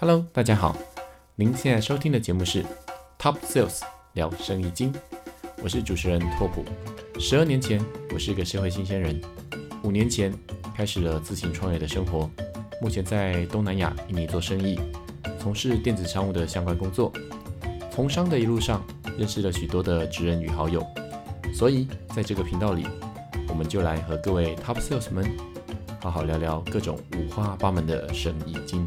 [0.00, 0.76] Hello，大家好，
[1.36, 2.64] 您现在收听的节目是
[3.16, 3.80] Top Sales
[4.14, 4.92] 聊生意经，
[5.62, 6.64] 我是主持人拓普。
[7.20, 7.80] 十二年前，
[8.12, 9.18] 我是一个社会新鲜人，
[9.84, 10.34] 五年前
[10.76, 12.28] 开始了自行创业的生活，
[12.82, 14.78] 目前在东南亚印尼做生意，
[15.38, 17.12] 从事电子商务的相关工作。
[17.90, 18.84] 从商的一路上，
[19.16, 20.84] 认识了许多的职人与好友，
[21.54, 22.84] 所以在这个频道里，
[23.48, 25.24] 我们就来和各位 Top Sales 们
[26.00, 28.86] 好好聊聊各种五花八门的生意经。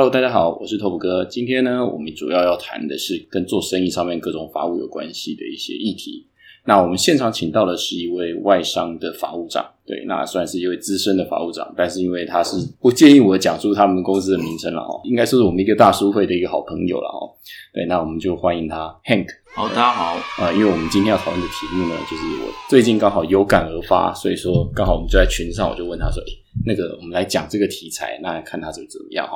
[0.00, 1.22] Hello，大家好，我是拓普哥。
[1.26, 6.26] 今天呢，我们主要要谈的是跟做生意上面各种法务有关系的一些议题。
[6.64, 17.36] 那我们现场请到的是一位外商的法务长，对，那算是一位资深的法务长，但是因为他是不建议我讲出他们公司的名称了哦，应该说是我们一个大叔会的一个好朋友了哦。
[17.74, 19.26] 对，那我们就欢迎他，Hank。
[19.54, 20.16] 好，大家好。
[20.38, 26.30] 呃，因为我们今天要讨论的题目呢，就是我最近刚好有感而发，所以说刚好我们就在群上，我就问他说：“诶，
[26.64, 29.34] 那个我们来讲这个题材，那看他怎么怎么样哈。”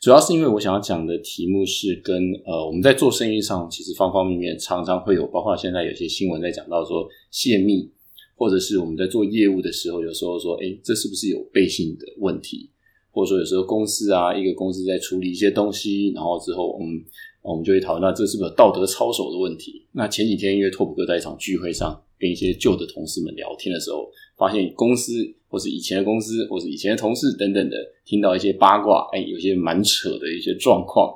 [0.00, 7.90] 主要是因为我想要讲的题目是跟呃我们在做生意上，其实方方面面常常会有，包括现在有些新闻在讲到说泄密，
[8.36, 12.70] 或者是我们在做业务的时候，有时候说，诶，这是不是有背信的问题？
[13.10, 17.04] 或者说有时候公司啊，一个公司在处理一些东西，然后之后，我们
[17.42, 19.84] 我们就会讨论到这是不是道德操守的问题？
[19.90, 25.12] 那前几天因为拓普哥在一场聚会上跟一些旧的同事们聊天的时候，发现公司
[25.48, 31.14] 或是以前的公司，或是以前的同事等等的，听到一些八卦，哎，有些蛮扯的一些状况。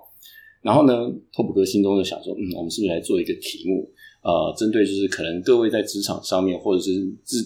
[0.63, 3.91] 然后呢，拓普哥心中就想说，嗯，我们是不是来做一个题目？
[4.23, 6.93] 呃，针对就是可能各位在职场上面，或者是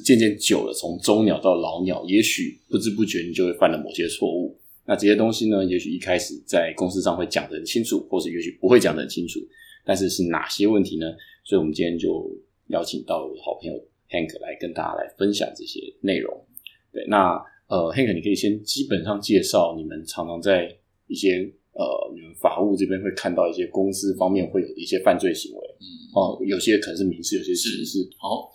[0.04, 4.54] 渐渐渐久了，从中鸟到老鸟，也许不知不觉你就会犯了某些错误。
[4.84, 9.40] 那这些东西呢，也许一开始在公司上会讲得很清楚，或者也许不会讲得很清楚。
[9.86, 11.06] 但是是哪些问题呢？
[11.44, 12.30] 所以我们今天就
[12.68, 13.74] 邀请到了我的好朋友
[14.10, 16.44] Hank 来跟大家来分享这些内容。
[16.92, 17.34] 对，那
[17.68, 20.74] 呃，Hank，你可以先基本上介绍你们常常在
[21.06, 25.76] 一些呃你们法务这边会看到一些公司方面会有的一些犯罪行为。
[25.80, 25.84] 嗯，
[26.14, 28.08] 哦，有些可能是民事，有些是刑事。
[28.18, 28.50] 好，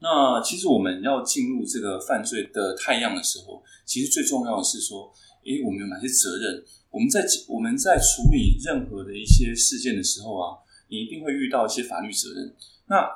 [0.00, 5.12] 那其实我们要进入这个犯罪的太阳的时候，其实最重要的是说，
[5.44, 6.64] 诶，我们有哪些责任？
[6.90, 10.58] 我们在我们在处理任何的一些事件的时候啊，
[10.88, 12.54] 你一定会遇到一些法律责任。
[12.86, 13.08] 那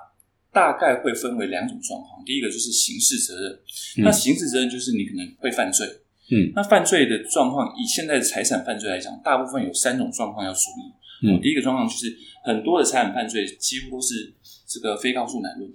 [0.56, 3.60] 大概会分为两种状况，第一个就是刑事责任。
[3.98, 5.86] 那刑事责任就是你可能会犯罪。
[6.30, 11.28] 嗯，那犯罪的状况，以现在的财产犯罪来讲，大部分有三种状况要注意。
[11.28, 14.32] 嗯第一个状况就是很多的财产犯罪几乎都是
[14.66, 15.70] 这个非告诉乃论，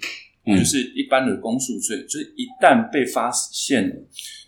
[0.47, 3.95] 嗯就是一般的公诉罪，就是一旦被发现了，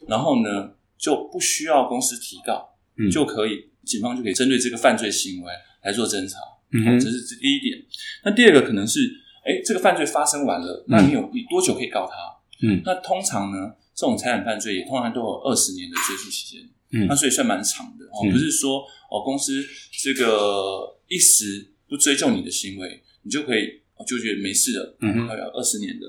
[0.08, 6.38] 然后呢就不需要公司提告，嗯就可以警方就可以针对这个犯罪行为来做侦查。
[6.76, 7.78] 嗯这是这第一点。
[8.26, 9.00] 那第二个可能是，
[9.46, 12.16] 哎，这个犯罪发生完了，那你有你多久可以告他？
[12.62, 16.70] 嗯那通常呢，这种财产犯罪也通常都有二十年的追诉期间。
[16.96, 19.62] 嗯那所以算蛮长的哦，嗯不是说哦公司
[20.04, 26.06] 这个一时不追究你的行为，你就可以哦就觉得没事了，嗯哼还有二十年的。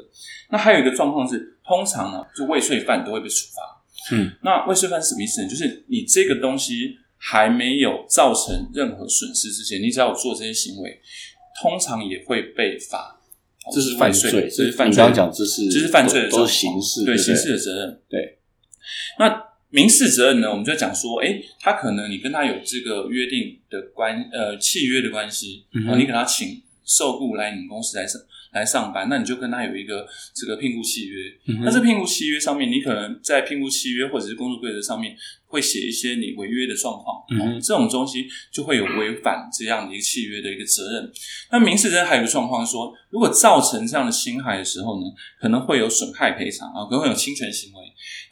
[0.51, 4.15] 那还有一个状况是，通常呢，就未遂犯都会被处罚。
[4.15, 5.49] 嗯，那未遂犯是什么意思呢？
[5.49, 11.01] 就是你这个东西还没有造成任何损失之前，你只要有做这些行为，
[11.63, 13.19] 通常也会被罚。
[13.65, 14.91] 哦这是犯罪，这是犯罪。
[14.91, 18.01] 你刚刚讲这是这是犯罪的都是刑事，对刑事的责任。
[18.09, 18.39] 对，
[19.19, 20.51] 那民事责任呢？
[20.51, 28.21] 我们就讲说，哎，他可能你跟他有这个约定的关呃契约的关系，你给他请受雇来你们公司来上
[28.55, 31.31] 来上班，那你就跟他有一个这个聘雇契约。
[31.63, 35.17] 那这聘雇契约上面，你可能在聘雇契约或者是工作规则上面
[35.47, 37.23] 会写一些你违约的状况，
[37.61, 41.13] 这种东西就会有违反这样的一个契约的一个责任。
[41.51, 45.07] 那民事责任还有一个状况是说，如果造成这样的侵害的时候呢，
[45.41, 47.83] 可能会有损害赔偿啊，可能会有侵权行为。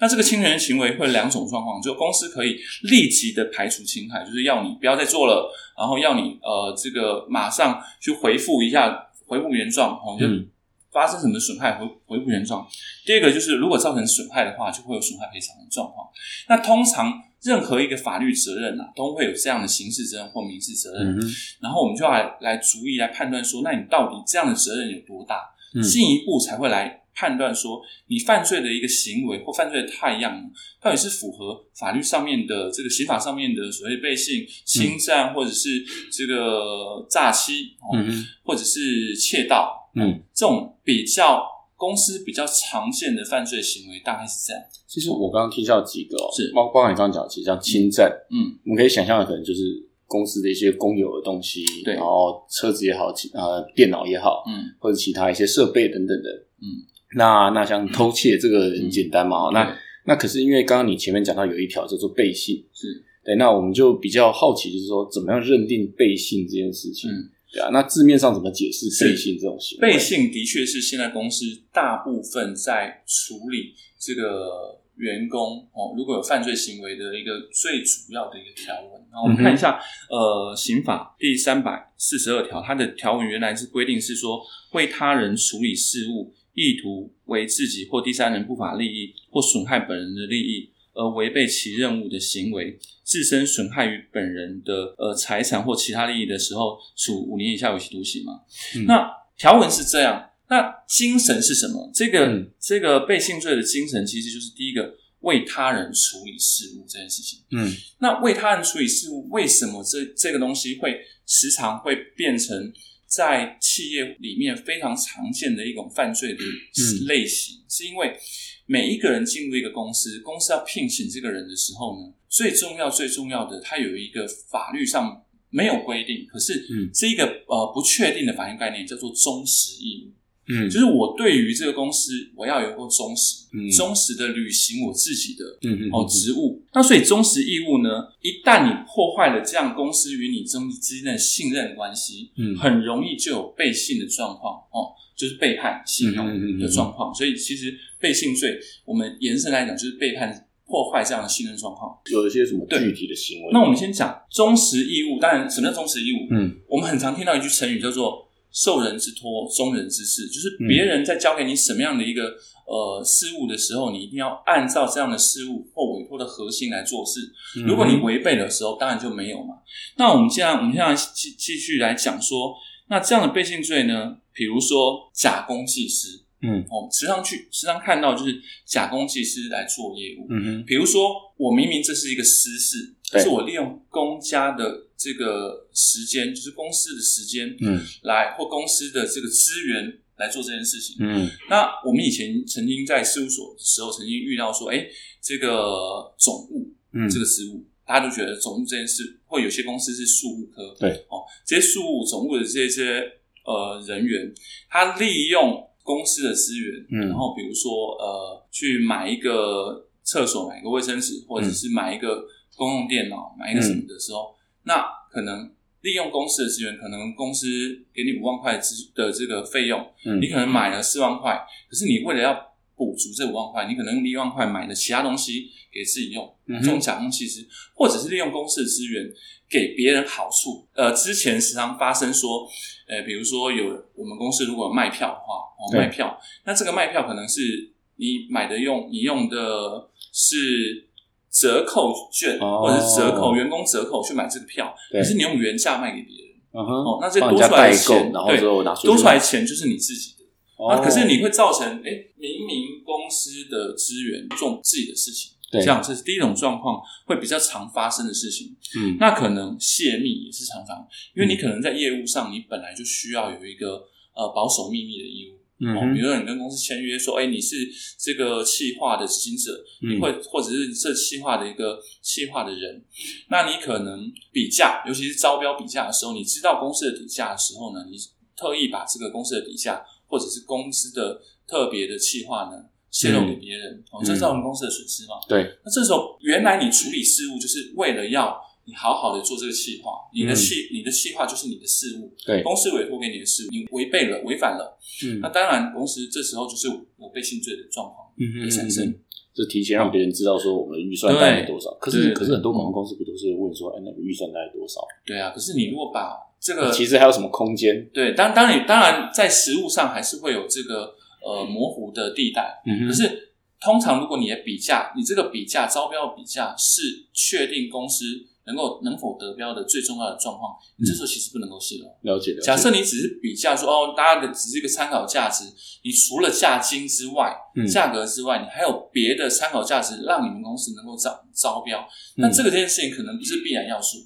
[0.01, 10.47] 那这个侵权行为会有两种状况，就公司可以立即的排除侵害，就是要你不要再做了，然后要你呃这个马上去回复一下，回复原状哦，就嗯
[10.93, 12.69] 发生什么损害回回复原状。
[13.07, 16.07] 第二个就是如果造成损害的话，就会有损害赔偿的状况。
[16.51, 21.19] 那通常任何一个法律责任啊，都会有这样的刑事责任或民事责任。
[21.19, 21.21] 嗯
[21.63, 25.37] 然后我们就要来来逐一来判断说，那你到底这样的责任有多大？
[25.75, 30.51] 嗯进一步才会来判断说，你犯罪的一个行为或犯罪的态样，
[30.81, 44.63] 到底是符合法律上面的这个刑法上面的所谓背信、侵占，或者是这个诈欺，哦嗯或者是窃盗，嗯，这种比较公司比较常见的犯罪行为，大概是这样。
[44.87, 46.53] 其实我刚刚听到几个哦，是。
[46.55, 49.61] 包包含你刚刚讲，其实像侵占，嗯，我们可以想象的可能就是
[50.07, 51.95] 公司的一些公有的东西，对。
[51.95, 54.75] 然后车子也好，呃电脑也好，嗯。
[54.79, 56.31] 或者其他一些设备等等的，
[56.61, 56.85] 嗯，
[57.17, 62.87] 那那像偷窃这个很简单嘛，那那可是因为刚刚你前面讲到有一条叫做背信，是
[63.25, 69.93] 对，那我们就比较好奇，就是说怎么样认定背信这件事情，嗯对啊，那字面上怎么解释背信这种行为？
[69.93, 78.93] 背信的确是现在公司大部分在处理这个员工哦，如果有犯罪行为的一个最主要的一个条文。
[79.13, 79.79] 然后我们看一下，
[80.09, 84.41] 呃，刑法第三百四十二条，它的条文原来是规定是说，
[84.73, 90.71] 为他人处理事务，意图为自己或第三人不法利益或损害本人的利益。
[90.95, 98.43] 而违背其任务的行为，自身损害于本人的呃财产或其他利益的时候，处五年以下有期徒刑嘛？
[98.77, 101.91] 嗯那条文是这样，那精神是什么？
[101.95, 107.41] 这个、嗯这个背信罪的精神其实就是第一个为他人处理事务这件事情。
[107.53, 112.71] 嗯那为他人处理事务，为什么这这个东西会时常会变成
[113.15, 117.63] 在企业里面非常常见的一种犯罪的嗯类型？
[117.69, 118.17] 是因为
[118.65, 130.13] 每一个人进入一个公司，公司要聘请这个人的时候呢，最重要最重要的，它有一个法律上没有规定，可是嗯是一个呃不确定的法律概念，叫做忠实义务。
[130.53, 136.63] 嗯就是我对于这个公司，我要有够忠实，嗯忠实的履行我自己的嗯嗯哦职务。
[136.75, 137.89] 那所以忠实义务呢，
[138.21, 147.15] 一旦你破坏了这样公司与你中之间的信任关系，嗯很容易就有背信的状况哦，就是背叛信用嗯的状况。
[147.15, 150.49] 所以其实背信罪，我们延伸来讲，就是背叛。
[150.65, 151.95] 破坏这样的信任状况。
[152.11, 153.51] 有一些什么具体的行为？
[153.53, 155.19] 那我们先讲忠实义务。
[155.21, 156.29] 当然，什么叫忠实义务？
[156.31, 162.35] 嗯我们很常听到一句成语叫做“受人之托，忠人之事”，就是别人在交给你什么样的一个
[162.67, 167.21] 呃事物的时候，你一定要按照这样的事物或委托的核心来做事。
[167.59, 169.57] 嗯如果你违背的时候，当然就没有嘛。
[169.97, 172.55] 那我们现在我们现在继继续来讲说，
[172.89, 180.27] 那这样的背信罪呢，比如说假公济私，嗯哦，时常去时常看到就是假公济私来做业务。
[180.31, 187.81] 嗯哼比如说，我明明这是一个私事，对是我利用公家的这个时间，就是公司的时间，嗯。
[188.03, 190.97] 来或公司的这个资源来做这件事情。
[190.99, 191.29] 嗯。
[191.51, 194.87] 那我们以前曾经在事务所的时候，曾经遇到说，哎，
[195.21, 197.09] 这个总务嗯。
[197.11, 200.91] 这个职务，大家都觉得总务这件事，或有些公司是庶务科，对。
[201.11, 203.13] 哦，这些庶务总务的这些
[203.45, 204.33] 呃人员，
[204.71, 207.09] 他利用公司的资源，嗯。
[207.09, 212.25] 然后比如说呃，去买一个厕所，买一个卫生纸，或者是买一个
[212.57, 214.35] 公用电脑，买一个什么的时候，
[214.65, 215.51] 那可能
[215.81, 217.47] 利用公司的资源，可能公司
[217.93, 220.21] 给你五万块资的这个费用，嗯。
[220.21, 222.35] 你可能买了四万块，可是你为了要
[222.77, 229.11] 补足这五万块，你可能用一万块买了其他东西给自己用，这种假公济私，或者是利用公司的资源
[229.49, 230.67] 给别人好处。
[230.75, 232.49] 呃，之前时常发生说，
[232.89, 235.81] 呃，比如说有我们公司如果有卖票的话，哦，对。
[235.81, 240.89] 卖票，那这个卖票可能是你买的用你用的是
[241.33, 246.33] 折扣券，哦或者是折扣员工折扣去买这个票，可是你用原价卖给别人。
[246.53, 250.25] 哦，那这多出来的钱，然后对之后拿出多出来的钱就是你自己的。
[250.59, 258.55] 哦那可是你会造成，哎，明明公司的资源做自己的事情，对这样这是第一种状况，会比较常发生的事情。
[258.77, 263.83] 嗯那可能泄密也是常常，因为你可能在业务上，你本来就需要有一个
[264.15, 265.42] 呃保守秘密的义务。
[265.63, 267.57] 哦，比如说你跟公司签约说，哎，你是
[267.99, 269.95] 这个企划的执行者，嗯。
[269.95, 272.85] 你会或者是这企划的一个企划的人，
[273.29, 277.97] 那你可能比价，尤其是招标比价的时候，你知道公司的底价的时候呢，你
[278.37, 285.17] 特意把这个公司的底价或者是公司的特别的企划呢泄露给别人，哦，这是我们公司的损失嘛？
[285.29, 298.95] 对，那这时候原来你处理事务就是为了要你好好的做这个企划，你的嗯企、你的企划就是你的事务，对公司委托给你的事务，你违背了违反了，嗯那当然公司这时候就是我被性罪的状况嗯的产生。
[299.35, 301.71] 就提前让别人知道说我们的预算大概多少。
[301.81, 304.83] 可是可是很多广告公司不都是问说，哎，那个预算大概多少？
[305.07, 307.89] 对啊，可是你如果把这个其实还有什么空间？
[307.95, 318.05] 对，当当然当然在实物上还是会有这个呃模糊的地带，嗯可是通常如果你的比价，你这个比价招标比价是确定公司
[318.45, 321.87] 能够能否得标的最重要的状况，你这时候其实不能够泄露。
[322.03, 322.43] 了解了解。
[322.43, 325.45] 假设你只是比价说哦，大家的只是一个参考价值，
[325.85, 333.99] 你除了价金之外，嗯价格之外，你还有别的参考价值，让你们公司能够招招标，那嗯这个这件事情可能不是必然要素。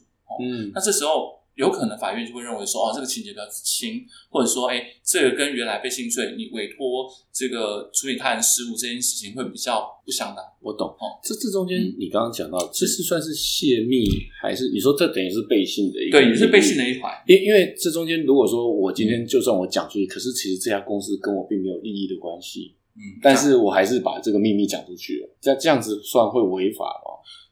[0.43, 10.45] 嗯那这时候有可能法院就会认为说，哦，这个情节比较轻，或者说，哎，这个跟原来被信罪你委托这个处理他人事务这件事情会比较不相当。
[10.61, 11.17] 我懂哦。
[11.25, 14.07] 这这中间嗯你刚刚讲到，这是算是泄密，
[14.43, 16.21] 还是你说这等于是背信的一个？
[16.21, 17.11] 对，也是背信的一环。
[17.27, 27.06] 因因为这中间，如果说我今天就算我讲出去，可是其实这家公司跟我并没有利益的关系，嗯，但是我还是把这个秘密讲出去了，这这样子算会违法吗？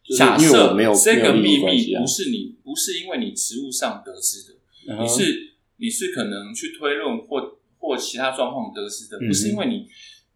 [0.04, 4.54] 就是假因为我设没有这个秘密不是你不是因为你职务上得知的，
[4.92, 9.86] 嗯你是你是可能去推论或或其他状况得知的，不是因为你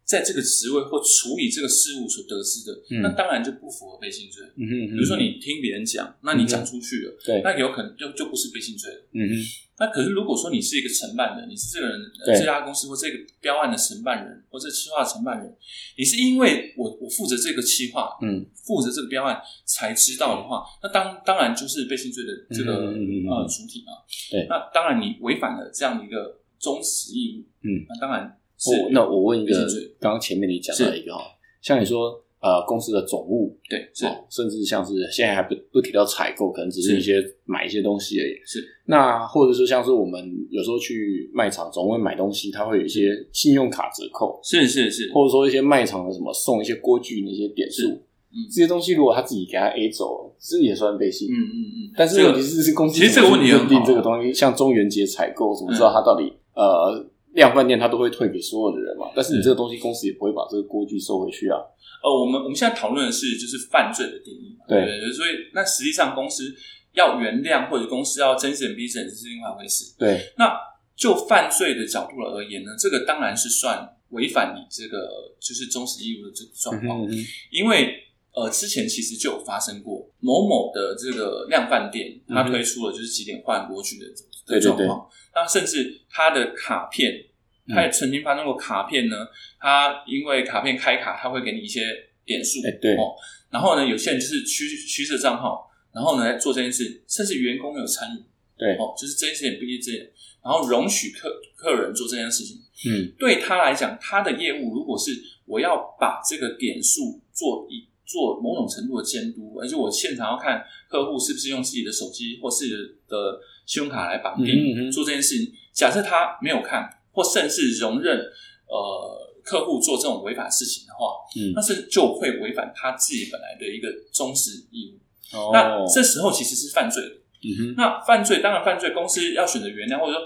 [0.08, 3.02] 在这个职位或处理这个事务所得知的，嗯。
[3.02, 4.42] 那当然就不符合背信罪。
[4.56, 9.00] 嗯哼，比如说你听别人讲，那你讲出去了，对，那有可能就就不是背信罪了。
[9.12, 9.34] 嗯哼，
[9.78, 15.54] 那可是如果说你是一个承办人，你是这个人、呃这家公司或这个标案的承办人，或者企划承办人，
[15.98, 23.92] 你是因为我我负责这个企划，嗯，负责这个标案才知道的话，那当当然就是背信罪的这个、呃主体嘛。
[24.30, 24.46] 对。
[24.48, 29.54] 那当然你违反了这样的一个忠实义务，嗯，那当然是我那我问一个
[30.00, 31.20] 刚刚前面你讲到一个哈，
[31.62, 34.04] 像你说呃公司的总务，对是。
[34.06, 38.34] 哦，甚至像是现在还不不提到采购，可能只是是一些买一些东西而已。
[38.44, 38.64] 是。
[38.86, 48.42] 那或者是像是我们有时候去卖场总会买东西，它会有一些信用卡折扣，是是是，或者说一些卖场的什么送一些锅具那些点是数，嗯。
[48.50, 51.28] 这些东西如果他自己给他 A 走，这也算背信。
[51.30, 57.06] 嗯嗯嗯，但是这个问题是，是公司其实这个问题很认定好这个东西，像中元节采购，怎么知道嗯他到底、呃
[57.38, 59.06] 量饭店他都会退给所有的人嘛？
[59.14, 61.56] 但是你这个东西公司也不会把这个锅具收回去啊。
[62.02, 64.76] 呃，我们我们现在讨论的是就是犯罪的定义嘛，对
[65.12, 66.54] 所以那实际上公司
[66.92, 69.94] 要原谅或者公司要睁一只眼闭眼是另外一回事。
[69.98, 70.52] 对，那
[70.96, 75.08] 就犯罪的角度而言呢，这个当然是算违反你这个
[75.40, 77.94] 就是忠实义务的这个状况，嗯哼嗯哼因为
[78.38, 82.52] 呃之前其实就有发生过某某的这个量贩店，它嗯哼。
[82.52, 84.60] 推出了就是几点换过去的这对对对。
[84.60, 87.24] 这个状况，那甚至它的卡片。
[87.70, 89.28] 它也曾经发生过卡片呢，
[89.60, 91.82] 它因为卡片开卡，它会给你一些
[92.24, 92.96] 点数，哎对。
[92.96, 93.12] 哦，
[93.50, 98.24] 然后呢，有些人就是虚虚设账号，然后呢来做这件事，甚至员工有参与，
[98.56, 100.10] 对，哦，就是这一只眼闭一只眼，
[100.42, 102.56] 然后容许客客人做这件事情。
[102.86, 103.12] 嗯。
[103.18, 105.10] 对他来讲，他的业务如果是
[105.44, 115.52] 我要把这个点数做一做某种程度的监督，而且我现场要看客户是不是用自己的手机或自己的信用卡来绑定、做这件事情。
[115.74, 118.18] 假设他没有看，或甚至容忍
[118.66, 125.36] 呃客户做这种违法事情的话，嗯那是就会违反他自己本来的一个忠实义务。
[125.36, 127.10] 哦那这时候其实是犯罪的。
[127.44, 130.20] 嗯哼那犯罪当然犯罪，公司要选择原谅，或者说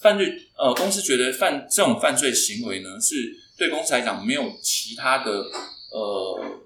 [0.00, 3.14] 犯罪呃，公司觉得犯这种犯罪行为呢，是
[3.56, 6.60] 对公司来讲没有其他的呃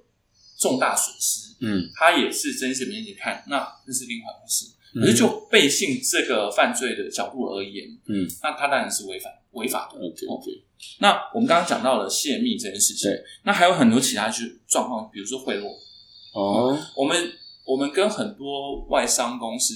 [0.62, 1.90] 重大损失，嗯。
[1.94, 4.66] 他也是真实面前看，那那是另外一回事。
[4.94, 5.02] 嗯。
[5.02, 8.26] 可是就背信这个犯罪的角度而言，嗯。
[8.42, 9.98] 那他当然是违反违法的。
[9.98, 10.62] ，OK OK，
[11.00, 15.66] 那我们刚刚讲到了泄密这件事情对，那还有很多其他就是状况，比如说贿赂，
[16.34, 17.32] 哦，我们
[17.64, 19.74] 我们跟很多外商公司，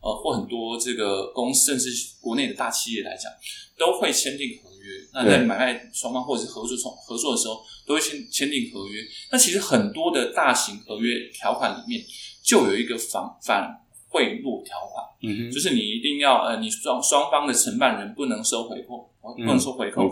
[0.00, 3.30] 呃，或很多这个公司，甚至国内的大企业来讲，
[3.76, 5.08] 都会签订合约。
[5.12, 9.02] 那在买卖双方或者是合作双合作的时候，都会签签订合约。
[9.32, 12.04] 那其实很多的大型合约条款里面，
[12.44, 20.02] 就有一个反反贿赂条款，嗯哼，就是你一定要呃，你双双方的承办人不能收回扣，不能收回扣，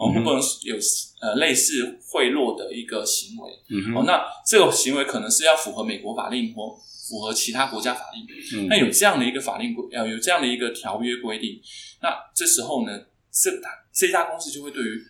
[0.00, 0.76] 我们嗯不能有
[1.20, 3.41] 呃类似贿赂的一个行为。
[3.72, 6.76] 哦，嗯哦，那这个行为可能是要符合美国法令或
[7.08, 8.26] 符合其他国家法令。
[8.60, 11.60] 嗯那有这样的一个法令规，呃，有这样的一个条约规定，
[12.02, 12.98] 那这时候呢，
[13.30, 13.50] 这
[13.92, 15.02] 这家公司就会对于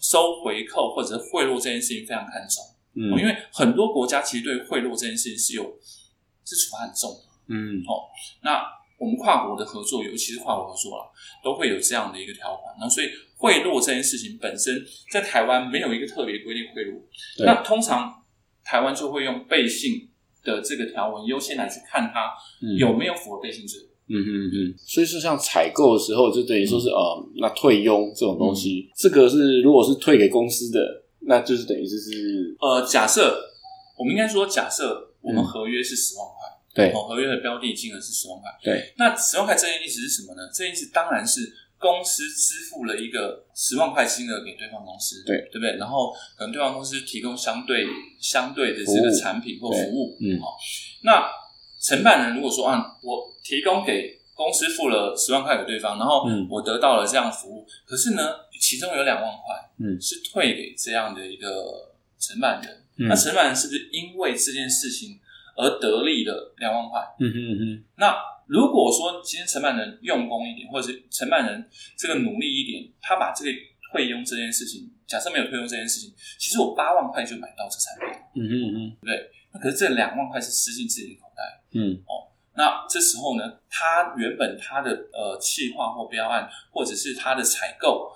[0.00, 2.62] 收回扣或者是贿赂这件事情非常看重，
[2.94, 5.62] 嗯哦因为很多国家其实对贿赂这件事情是有
[6.44, 7.20] 是处罚很重的。
[7.48, 8.08] 嗯哦
[8.42, 8.62] 那
[8.96, 11.04] 我们跨国的合作，尤其是跨国合作啦，
[11.42, 12.74] 都会有这样的一个条款。
[12.80, 13.08] 那所以
[13.44, 14.82] 贿赂这件事情本身，
[15.12, 16.98] 在台湾没有一个特别规定贿赂。
[17.44, 18.10] 那通常
[18.64, 20.08] 台湾就会用背信
[20.42, 22.32] 的这个条文优先来去看它
[22.62, 23.78] 嗯有没有符合背信罪。
[24.08, 33.38] 嗯嗯嗯，所以说像采购的时候，就等于说是呃，那退佣这种东西，这个是如果是退给公司的，那就是等于就是呃，假设
[33.98, 36.34] 我们应该说，假设我们嗯合约是十万块，
[36.74, 38.50] 对哦，合约的标的金额是十万块。
[38.62, 40.42] 对，那十万块这件意思是什么呢？
[40.52, 41.40] 这件意思当然是
[41.84, 45.36] 公司支付了一个十万块金额给对方公司，对。
[45.52, 45.76] 对不对？
[45.76, 47.86] 然后可能对方公司提供相对
[48.18, 50.40] 相对的这个产品或服务，对嗯。
[50.40, 50.56] 好、
[51.02, 51.30] 那
[51.82, 56.46] 承办人如果说啊，我提供给公司付了十万块给对方，然后嗯。
[56.48, 58.22] 我得到了这样服务，可是呢，
[58.58, 60.00] 其中有两万块，嗯。
[60.00, 63.08] 是退给这样的一个承办人，嗯。
[63.08, 65.20] 那承办人是不是因为这件事情
[65.54, 67.02] 而得利了两万块？
[67.20, 67.84] 嗯哼嗯哼。
[67.98, 73.50] 那如果说今天承办人用功一点，或者是承办人这个努力一点，他把这个
[73.90, 78.96] 退佣这件事情，假设没有退佣这件事情，其实我八万块就买到这产品，嗯嗯嗯
[79.52, 81.62] 那可是这两万块是吃进自己的口袋。
[81.72, 82.02] 嗯。
[82.06, 88.12] 哦那这时候呢，他原本他的呃企划或标案，或者是他的采购，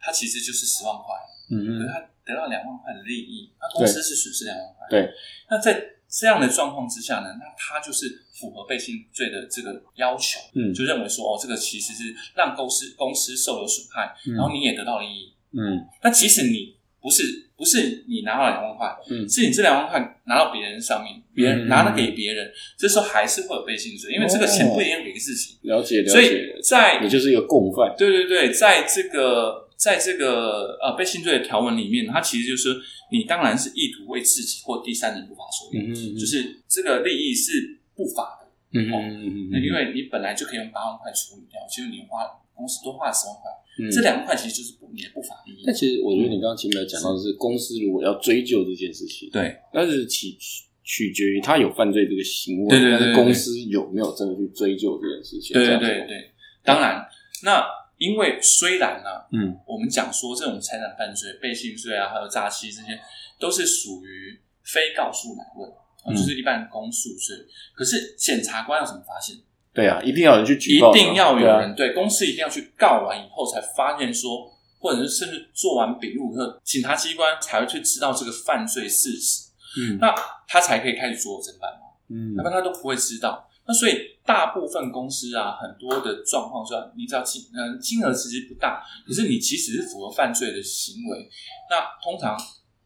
[0.00, 1.14] 他其实就是十万块，
[1.48, 4.88] 可是嗯他得到两万块的利益，那公司是损失两万块。
[4.90, 5.08] 对，
[5.48, 10.72] 那在这样的状况之下呢，那他就是符合背信罪的这个要求，嗯。
[10.72, 14.34] 就认为说哦，这个其实是让公司公司受有损害，嗯。
[14.34, 15.32] 然后你也得到了利益。
[15.52, 15.84] 嗯。
[16.02, 19.28] 那即使你不是不是你拿到两万块，嗯。
[19.28, 21.68] 是你这两万块拿到别人上面，别人嗯。
[21.68, 26.10] 拿了给别人，这时候还是会有背信罪，因为这个钱不一定给自己，了解了解。
[26.10, 27.94] 所以，在你就是一个共犯。
[27.98, 32.76] 对对对，在这个在这个呃背信罪的条文里面，它其实就是
[33.10, 43.90] 你当然是意图为自己或第三人不法所用，嗯嗯就是这个利益是不法的，嗯嗯嗯那因为你本来就可以用八万块处理掉，结果你花公司多花了十万块，嗯。
[43.90, 45.62] 这两万块其实就是不你的不法利益。
[45.64, 45.74] 但。
[45.74, 50.36] 其实我觉得你刚刚前面有讲到的是，公司如果要追究这件事情，对，但是取
[50.82, 55.54] 取决于他有犯罪这个行为，对对对对但是公司有没有真的去追究这件事情？
[55.54, 56.30] 对对对对，
[56.64, 57.06] 当然，
[57.44, 57.64] 那
[57.98, 59.54] 因为虽然呢、嗯。
[59.66, 62.98] 我们讲说这种财产犯罪、背信罪啊，还有诈欺这些，
[63.38, 65.70] 都是属于非告诉乃问，
[66.06, 67.36] 嗯就是一般公诉罪。
[67.74, 69.36] 可是检察官要怎么发现？
[69.72, 80.12] 对啊，一定要有人去举一报一，定要有对啊人对公司一定要去告完以后，才发现说，或者是甚至做完笔录以后，警察机关才会去知道这个犯罪事实，嗯那
[80.48, 81.86] 他才可以开始做侦办嘛。
[82.10, 83.48] 嗯要不然他都不会知道。
[83.68, 91.28] 那所以大部分公司啊，很多的状况下，你只要金嗯金额其实不大，可是你即使是符合犯罪的行为，
[91.70, 92.34] 那通常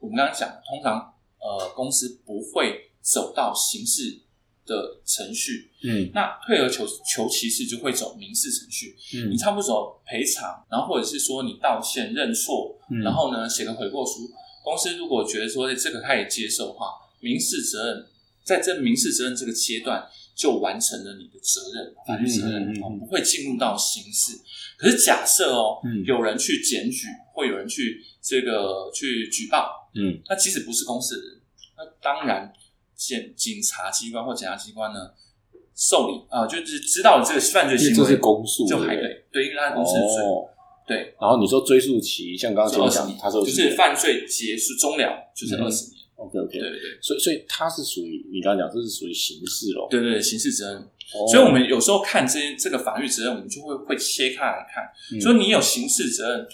[0.02, 4.20] 我们刚刚讲，通常呃公司不会走到刑事
[4.66, 8.96] 的程序，嗯那退而求求其次就会走民事程序。
[9.14, 14.28] 嗯你嗯差不多走赔偿，然后或者是说你道歉认错，嗯然后呢写个悔过书。
[14.64, 16.86] 公司如果觉得说哎这个他也接受的话，
[17.20, 18.06] 民事责任
[18.44, 20.04] 在这民事责任这个阶段
[20.36, 24.38] 就完成了你的责任，法律责任嗯嗯嗯嗯哦，不会进入到刑事。
[24.78, 30.20] 可是假设哦，嗯有人去检举，或有人去这个去举报，嗯。
[30.28, 31.40] 那即使不是公司的人，
[31.76, 32.52] 那当然
[32.94, 35.10] 检警察机关或检察机关呢
[35.74, 40.48] 受理啊、就是知道了这个犯罪行为，这是公诉，就还对，对，因为他公司的罪，哦。
[40.84, 46.98] 对，然后你说追诉期，像刚刚前面讲他说就是犯罪结束终了就是嗯二十年，OK OK，对对对。
[47.00, 49.86] 所以所以它是属于你刚刚讲，这是属于刑事咯。
[49.88, 50.82] 对对对，刑事责任。
[50.82, 51.26] 哦。
[51.30, 54.84] 所以，我们有时候看这些这个法律责任，我们就会会切开来看，
[55.16, 55.20] 嗯。
[55.20, 56.46] 所以你有刑事责任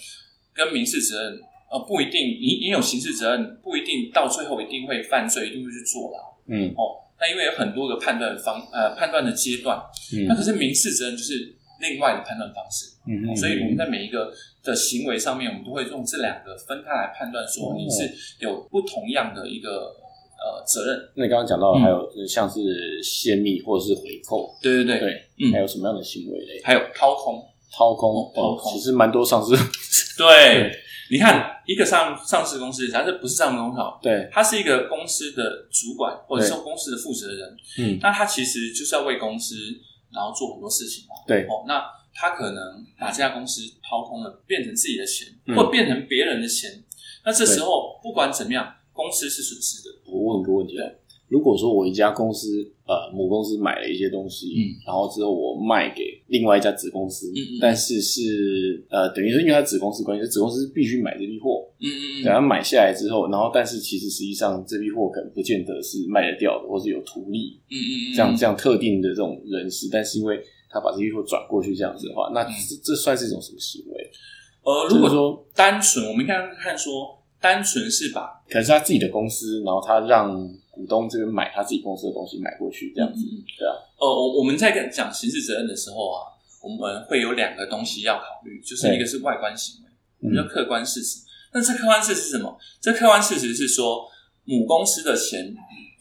[0.53, 6.97] 跟民事责任，呃，不一定，你你有刑事责任不一定到最后一定会犯罪，一定会去坐牢嗯哦。
[7.21, 9.79] 那因为有很多个判断方呃判断的阶段，
[10.15, 12.95] 嗯那可嗯是民事责任就是另外的判断方式。
[13.07, 18.09] 嗯哦所以我们在每一个的行为上面，我们都会用这两个分开来判断，说哦你是
[18.41, 19.93] 有不同样的一个
[20.41, 20.99] 呃责任。
[21.17, 26.63] 那你刚刚讲到还有就是像是泄密或者是回扣，对对对，对，嗯还有什么样的行为嘞？
[26.65, 27.45] 还有掏空。
[27.71, 29.55] 掏空哦，掏空其实蛮多上市，
[30.17, 30.73] 对，
[31.11, 39.55] 你看一个上上市公司，假设不是上市公司哦，对，他是一个公司的主管，或者是公司的负责人，嗯那他其实就是要为公司
[40.13, 41.15] 然后做很多事情嘛。
[41.27, 46.83] 对哦，那他可能把这家公司掏空了，变成自己的钱，嗯或变成别人的钱。
[47.25, 49.95] 那这时候不管怎么样，公司是损失的。
[50.07, 50.85] 我问一个问题啊，
[51.29, 54.61] 如果说我一家公司呃母公司买了一些东西，嗯。
[54.87, 62.25] 然后之后我卖给另外一家子公司，嗯嗯但是是呃等于是因为它子公司关系，子公司必须买这批货，嗯嗯嗯。
[62.25, 72.53] 等它买下来之后，然后但是其实实际上这批货可能不见得是卖得掉的，或是有图利嗯嗯嗯，这样这样特定的这种人士，但是因为他把这批货转过去这样子的话，那嗯。
[72.69, 74.11] 这这算是一种什么行为？
[74.65, 80.37] 呃，如果说单纯，我们刚刚看说，单纯是把可能是他自己的公司，然后他让
[80.71, 86.23] 股东这边买他自己公司的东西买过去这样子，嗯嗯对啊，呃，我我们在跟讲刑事责任的时候啊，
[86.63, 91.21] 我们会有两个东西要考虑，就是一个是外观行为，我嗯们叫客观事实。
[91.53, 92.57] 那这客观事实是什么？
[92.81, 94.07] 这客观事实是说，
[94.45, 95.55] 母公司的钱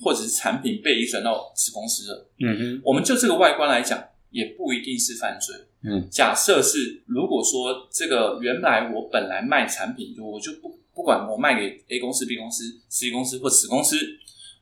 [0.04, 2.30] 或者是产品被移转到子公司了。
[2.39, 3.97] 嗯哼，我们就这个外观来讲，
[4.30, 5.56] 也不一定是犯罪。
[5.84, 13.96] 嗯假设是，如果说这个原来我本来卖产品，我就不不管我卖给 A 公司、B 公司、C 公司或子公司，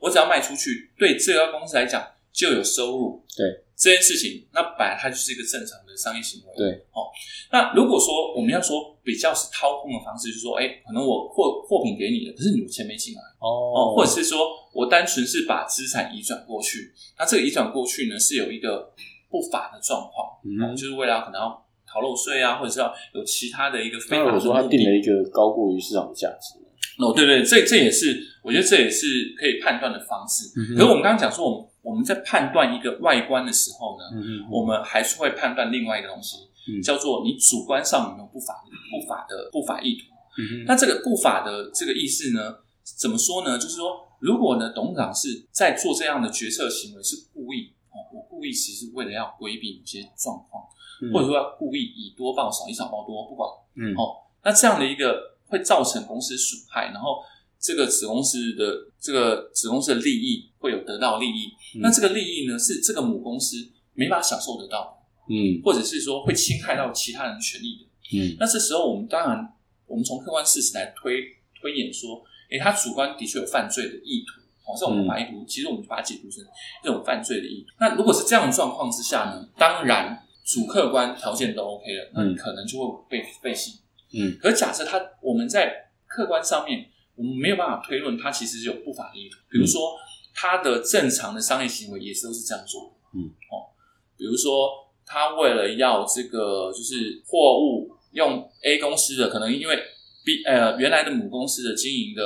[0.01, 3.23] 我只要卖出去，对这家公司来讲就有收入。
[3.37, 6.53] 对这件事情，那本来它就是一个正常的商业行为。
[6.57, 7.07] 对，哦，
[7.51, 13.21] 那如果说我们要说比较是掏空的方式，就是说，哎，可能我货货品给你了，可是你钱没进来。
[13.39, 18.93] 哦，哦或者是说我单纯是把资产移转过去，那这个移转过去呢是有一个
[19.29, 21.64] 不法的状况，嗯哦就是为了可能要
[21.95, 24.91] 逃漏税啊，或者是要有其他的一个非那法的我说他定了。
[24.91, 26.59] 一个高过于市场的价值，
[26.99, 30.51] 哦，对对，这这也是我觉得这也是可以判断的方式。
[30.59, 34.03] 嗯可是我们刚刚讲说，我们我们在判断一个外观的时候呢，
[34.51, 36.35] 我们还是会判断另外一个东西，
[36.67, 38.55] 嗯叫做你主观上有没有不法
[38.91, 40.03] 不法的不法意图。
[40.37, 42.55] 嗯那这个不法的这个意思呢，
[42.99, 43.57] 怎么说呢？
[43.57, 50.63] 就是说，如果呢董事长是在做这样的决策行为是故意哦，我故意其实为了要规避某些状况，
[51.01, 53.49] 哼或者说要故意以多报少，以少报多，不管。
[53.75, 53.93] 嗯。
[53.95, 57.23] 哦，那这样的一个会造成公司损害，然后
[57.59, 61.81] 这个子公司的这个子公司的利益会有得到利益，嗯。
[61.81, 63.57] 那这个利益呢是这个母公司
[63.93, 64.97] 没法享受得到，
[65.29, 65.61] 嗯。
[65.63, 68.17] 或者是说会侵害到其他人权利的。
[68.17, 68.37] 嗯。
[68.39, 69.53] 那这时候我们当然，
[69.87, 71.21] 我们从客观事实来推
[71.59, 74.39] 推演说，诶，他主观的确有犯罪的意图，
[74.71, 76.43] 哦，这种法意图，其实我们就把它解读成
[76.83, 77.73] 这种犯罪的意图。
[77.79, 83.73] 那如果是这样的状况之下呢，当然主客观条件都 OK 了，那你可能就会被被信。
[84.13, 84.37] 嗯。
[84.39, 89.97] 可是假设他我们在客观上面，我们没有办法推论他其实是有不法的意图，比如说
[90.33, 93.73] 他的正常的商业行为也是都是这样做的，嗯，哦，
[94.15, 94.69] 比如说
[95.05, 99.75] 他为了要这个就是货物用 A 公司的，可能因为
[100.23, 102.23] B 呃原来的母公司的经营的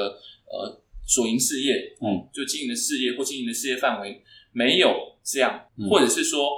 [0.52, 5.88] 呃所营事业，嗯，就经营的事业或经营的事业范围没有这样，嗯。
[5.90, 6.50] 或者是说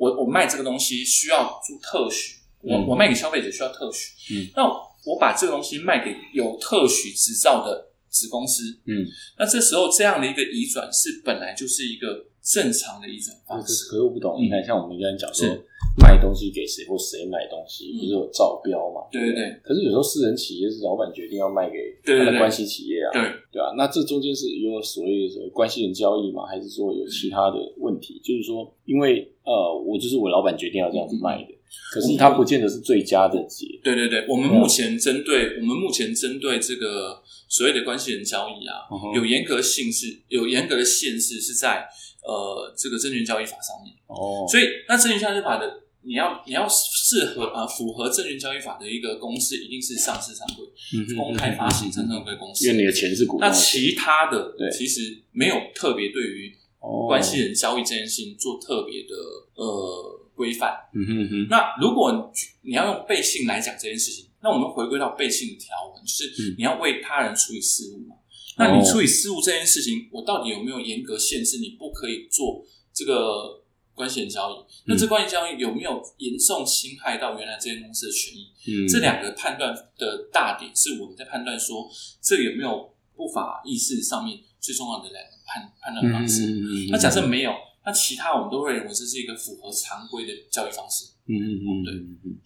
[0.00, 2.86] 我我卖这个东西需要做特许，我、嗯。
[2.88, 4.64] 我卖给消费者需要特许，嗯，那
[5.04, 9.04] 我把这个东西卖给有特许执照的子公司，嗯，
[9.38, 14.44] 那这时候这样的一个移转是本来就是一个正常的移转方式，可是我不懂，嗯。
[14.44, 15.66] 你看像我们刚才讲说是
[15.98, 19.02] 卖东西给谁或谁买东西，嗯不是有招标嘛？
[19.10, 23.22] 对对对可是有时候私人企业是老板决定要卖给他的关系企业啊，对，
[23.52, 26.46] 对啊，那这中间是有所谓的所谓关系人交易吗？
[26.46, 28.20] 还是说有其他的问题？
[28.22, 31.54] 就是说，因为呃，我就是我老板决定要这样子卖的，
[31.92, 33.66] 可是他不见得是最佳的解。
[33.82, 41.84] 对对对，我们目前针对我们目前针对这个所谓的关系人交易啊，嗯有严格性是有严格的限制是在
[42.22, 52.78] 呃这个证券交易法上面，哦，所以那证券交易法的你要你要适合呃符合证券交易法的一个公司，一定是上市上柜、嗯公开发行上市上柜公司因为。
[52.78, 59.14] 你的钱是股东那，其他的对其实没有特别对于哦关系人交易这件事情做特别的
[59.54, 60.74] 呃规范。
[60.94, 68.16] 嗯哼哼，那如果你要用背信来讲这件事情，那我们回归到背信的条文，就是嗯你要为他人处理事务嘛。
[68.56, 73.62] 那你处理事务这件事情，我到底有没有严格限制你不可以做这个
[73.94, 74.54] 关系人交易？
[74.86, 78.52] 那这关系交易有没有严重侵害到原来这间公司的权益？
[78.68, 81.88] 嗯这两个判断的大点是我们在判断说
[82.20, 86.46] 这个有没有不法意识上面最重要的两个判判断方式。
[86.46, 87.52] 嗯那假设没有，
[87.86, 91.06] 那其他我们都会认为这是一个符合常规的交易方式。
[91.26, 92.36] 嗯嗯嗯对嗯嗯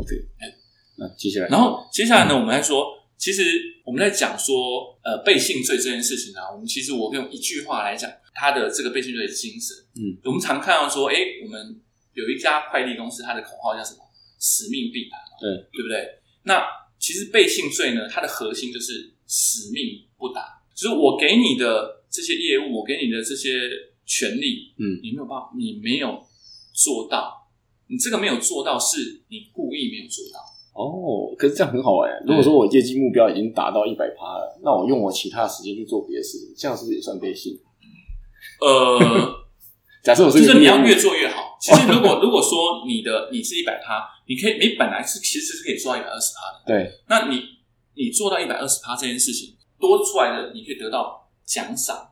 [0.00, 0.52] ，OK，哎
[0.98, 2.84] 那接下来，然后接下来呢，我们来说，
[3.18, 3.42] 其实
[3.84, 9.76] 我们在讲说，呃，背信罪这件事情啊，我们其实我用一句话来讲它的这个背信罪的精神。
[9.96, 11.80] 嗯，我们常看到说，哎，我们
[12.12, 14.00] 有一家快递公司，它的口号叫什么？
[14.38, 16.06] 使命必达嘛，对对不对？
[16.42, 16.62] 那
[16.98, 23.70] 其实背信罪呢，它的核心就是使命不达，就是我给你的这些业务，我给你的这些
[24.04, 26.22] 权利，嗯你没有办法，你没有
[26.74, 27.48] 做到，
[27.88, 30.38] 你这个没有做到，是你故意没有做到。
[30.76, 32.10] 哦，可是这样很好玩。
[32.26, 37.58] 如果说我业绩目标已经达到一百趴了，那我用我其他的时间去做别的事情，这样是不是也算背信？
[38.60, 39.00] 呃，
[40.04, 41.56] 假设我就是是个业务你要越做越好。
[41.58, 47.40] 其实如果 如果说你的你是一百趴，你可以你本来是其实是可以做到一百二十趴的，对，那你
[47.94, 52.10] 你做到一百二十趴这件事情多出来的，你可以得到奖赏。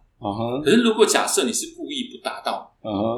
[0.64, 2.72] 可是如果假设你是故意不达到，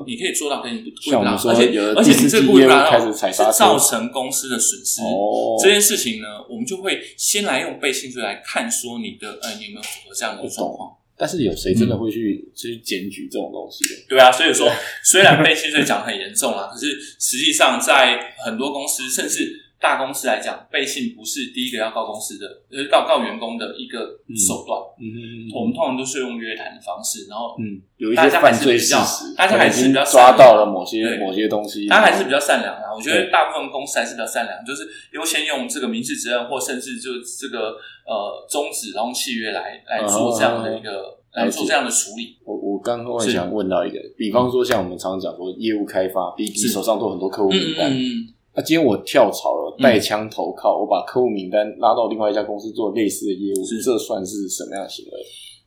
[0.06, 5.02] 你可以做到，可是你不故意不达到，像我们说而且而且你这故意不达到造成公司的损失。
[5.02, 10.96] 哦，这件事情呢，我们就会先来用背信罪来看，说你的呃，你有没有符合这样的状况？
[11.18, 14.02] 但是有谁真的会去去检举这种东西的？
[14.06, 14.70] 对啊，所以说
[15.02, 24.80] 虽然背信罪讲得很严重啦，可是实际上在很多公司，甚至大公司来讲，背信不是第一个要告公司的，呃，告告员工的一个手段。
[24.98, 32.86] 嗯我们通常都是用约谈的方式，然后嗯，有一些犯罪是比较事实，大家还是比较抓善良到了某些某些东西，大家还是比较善良的。
[32.94, 42.38] 我觉得大部分公司还是比较善良，就是优先用这个民事责任，或甚至就这个呃终止劳动契约来来做这样的一个、来做这样的处理。
[42.44, 55.12] 我我刚刚是想问到一个，比方说像我们常常讲说业务开发，B B 手上都有很多客户嗯名单，嗯嗯，那今天我跳槽了，嗯带枪投靠，我把客户名单拉到另外一家公司做类似的业务是，这算是什么样的行为？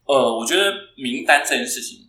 [0.08, 2.00] 呃，我觉得名单这件事情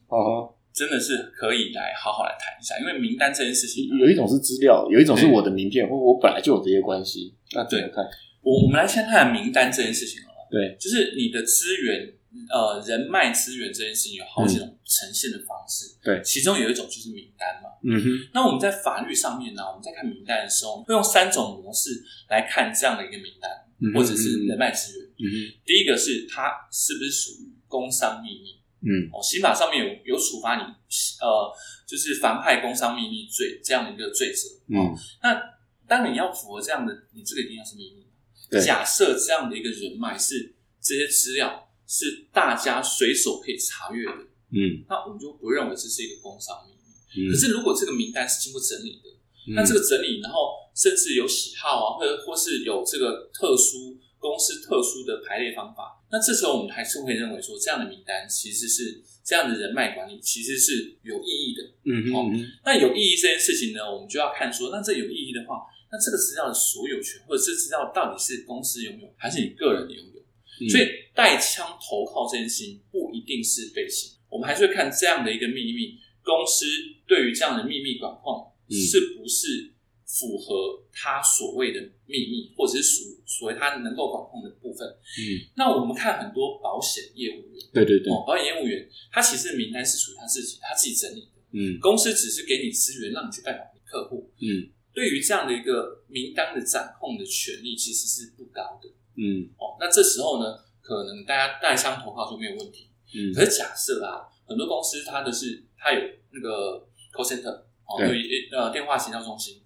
[0.73, 8.03] 真的是可以来好好来谈一下，因为名单这件事情，有一种是资料，有一种是我的名片，或我本来就有这些关系，那怎么看？
[8.40, 12.14] 我我们来先看名单这件事情好了，对，就是你的资源。
[12.49, 17.70] 呃，人脉资源这件事情有好几种呈现的方式，对其中有一种就是名单嘛。
[17.85, 23.48] 嗯哼，那我们在法律上面呢，我们在看名单的时候，会用三种模式来看这样的一个名单。
[23.83, 25.09] 嗯或者是人脉资源。
[25.16, 28.61] 嗯哼第一个是它是不是属于工商秘密？
[28.83, 31.50] 嗯哦，刑法上面有有处罚你，呃，
[31.87, 34.48] 就是妨害工商秘密罪这样的一个罪责。
[34.68, 35.40] 嗯，那
[35.88, 38.07] 当你要符合这样的，你这个一定要是秘密。
[38.50, 47.27] 对假设这样的一个人脉是这些资料是大家随手可以查阅的，嗯那我们就不认为这是一个工商秘密。
[47.27, 49.09] 嗯，可是如果这个名单是经过整理的，
[49.55, 61.63] 那嗯这个整理，然后甚至有喜好啊，或者或是有这个特殊公司特殊的排列方法，那这时候我们还是会认为说，这样的名单其实是这样的人脉管理其实是有意义的。
[61.85, 70.21] 嗯哼嗯那有意义这件事情呢，我们就要看说，那这有意义的话，那这个资料的所有权，或者这资料到底是公司拥有还是你个人拥有？
[70.61, 70.85] 嗯所以
[71.15, 76.64] 带枪投靠这件事情不一定是背信，我们还是会看这样的一个秘密，公司
[77.07, 79.73] 对于这样的秘密管控嗯是不是
[80.07, 84.88] 符合他所谓的秘密，或者是属所谓他能够管控的部分。
[84.88, 91.40] 嗯，那我们看很多保险业务员，对对对，哦，保险业务员他其实名单是属于他自己，他自己整理的。
[91.53, 94.31] 嗯公司只是给你资源，让你去拜访客户。
[94.40, 99.79] 嗯对于这样的一个名单的掌控的权利，其实是不高的嗯哦。
[99.79, 102.89] 那这时候呢，可能大家带枪投靠就没有问题。
[103.14, 106.01] 嗯可是假设啊，很多公司它的是它有
[106.33, 109.61] 那个 call center 哦，对有一呃电话行销中心，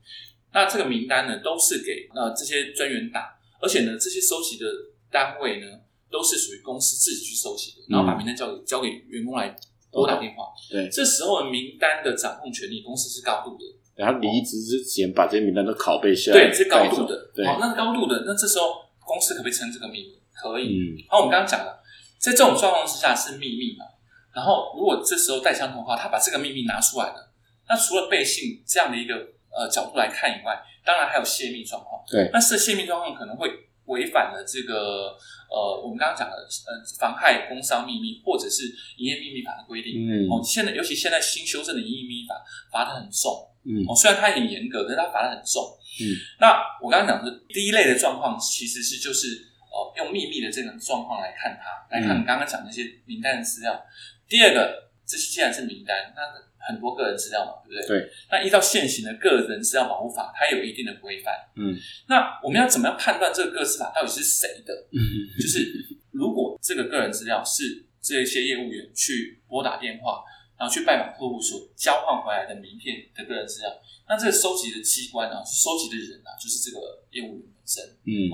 [0.53, 4.67] 那这个名单呢都是给呃这些专员打，而且呢这些收集的
[5.11, 5.67] 单位呢
[6.11, 9.55] 都是属于公司自己去收集的，然后把名单交给交给员工来
[9.91, 10.47] 拨打电话。
[10.71, 13.65] 对，这时候名单的掌控权利，公司是高度的。
[13.95, 17.31] 然后离职之前把这些名单都拷贝下来，对，是高度的。
[17.33, 20.19] 对，好，那是高度的，那这时候公司可不可以称这个秘密？
[20.33, 20.67] 可以。
[20.67, 21.81] 嗯好，我们刚刚讲了，
[22.25, 23.85] 在这种状况之下是秘密嘛。
[24.33, 27.33] 然后，如果这时候带枪投靠，他把这个秘密拿出来了，
[27.69, 29.15] 那除了背信这样的一个
[29.55, 32.03] 呃角度来看以外，当然还有泄密状况。
[32.09, 33.49] 对那这泄密状况可能会
[33.85, 35.15] 违反了这个
[35.49, 38.65] 呃我们刚刚讲的呃妨害工商秘密或者是
[38.97, 39.93] 营业秘密法的规定。
[40.03, 42.35] 嗯哦，现在尤其现在新修正的营业秘密法
[42.73, 43.49] 罚的很重。
[43.65, 45.63] 嗯哦，虽然它很严格，可是它罚的很重。
[46.03, 46.11] 嗯，
[46.41, 49.29] 那我刚刚讲的第一类的状况，其实是就是
[49.75, 53.85] 呃用秘密的这种状况来看它，来看你刚刚讲那些名单的资料。
[54.29, 56.23] 第二个，这些既然是名单，那
[56.67, 58.01] 很多个人资料嘛，对不对？
[58.01, 58.11] 对。
[58.31, 61.35] 那依照现行的个人资料保护法，它有一定的规范。
[61.57, 61.77] 嗯
[62.09, 64.73] 那我们要怎么样判断这个个资法到底是谁的？
[64.93, 64.99] 嗯
[65.39, 70.23] 就是如果这个个人资料是这些业务员去拨打电话，
[70.57, 73.71] 然后去拜访客户所交换回来的名片的个人资料，
[74.09, 77.85] 那这个收集的机关啊，收集的人啊，就是这个业务员本身。
[78.07, 78.31] 嗯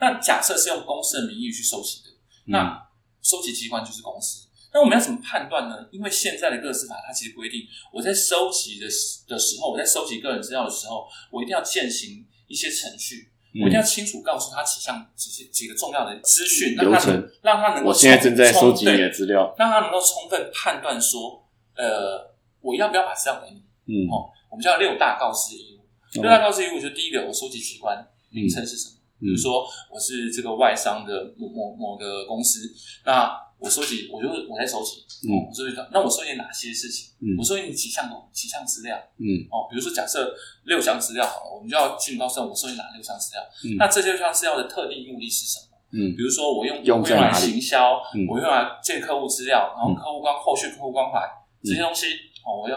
[0.00, 2.88] 那假设是用公司的名义去收集的，嗯那
[3.22, 4.46] 收集机关就是公司。
[4.72, 5.88] 那我们要怎么判断呢？
[5.90, 23.62] 因为现在的个资法它其实规定，我在收集的时的时候，我在收集个人资料的时候，我一定要践行一些程序，嗯我一定要清楚告诉他几项几些几个重要的资讯，让他能让他能够我现在正在收集你的资料，让他能够充分判断说，呃，我要不要把资料给你？
[23.86, 25.80] 嗯哦，我们叫六大告知义务。
[25.80, 28.95] 哦六大告知义务就第一个，我收集机关名称是什么？
[29.20, 32.60] 比如嗯说我是这个外商的某某某个公司，
[33.04, 37.14] 那我收集，我就是我在收集，嗯哦，我收集到，那我收集哪些事情？
[37.20, 38.96] 嗯我收集几项几项资料？
[39.18, 43.42] 嗯哦，比如说假设六项资料好了，我们就要清楚告诉我收集哪六项资料。
[43.64, 45.76] 嗯那这六项资料的特定目的是什么？
[45.92, 51.20] 嗯比如说我用用用来行销，嗯我用来建客户资料，然后嗯客户关后续客户关怀
[51.64, 52.06] 这嗯些东西，
[52.44, 52.76] 哦，我要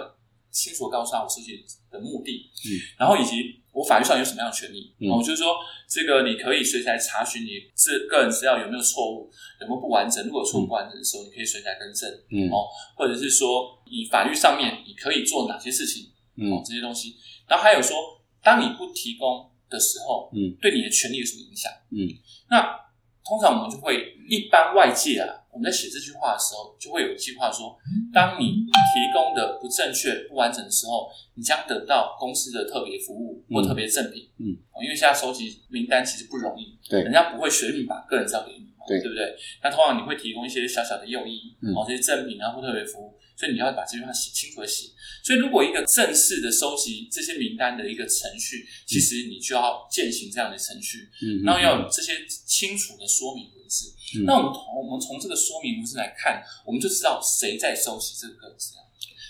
[0.50, 5.08] 清楚告诉他我收集的目的，嗯，然后以及我法律上有什么样的权利，嗯。
[5.10, 5.56] 哦，就是说
[5.88, 12.52] 这个你可以随时来查询你这个人资料有没有错误，有没有不完整，如果有错误不完整的时候，你可以随时来更正，嗯。
[12.52, 17.16] 哦或者是说你法律上面你可以做哪些事情，哦嗯，这些东西，
[17.48, 17.96] 然后还有说，
[18.44, 21.72] 当你不提供的时候，嗯，对你的权利有什么影响？
[21.92, 22.04] 嗯，
[22.50, 22.76] 那
[23.24, 27.76] 通常我们就会一般外界啊，我们在写这句话的时候，就会有一句话说，
[28.14, 34.30] 当你提供的不正确、不完整的时候，你将得到公司的特别服务或嗯特别赠品。
[34.38, 39.36] 嗯哦，因为现在收集名单其实不容易，对人家不会随便把个人资料给你嘛，对对不对？
[39.64, 44.90] 那通常你会提供一些小小的诱因，嗯哦，这些赠品啊或特别服务，所以你要把这句话写清楚的写。
[45.24, 52.14] 所以，如果一个正式的收集这些名单的一个程序，其实你就要践行这样的程序，嗯，然后要有这些
[52.46, 53.94] 清楚的说明文字。
[54.18, 58.84] 嗯那我们从我们从这个说明文字来看，我们就知道谁在收集这个资料。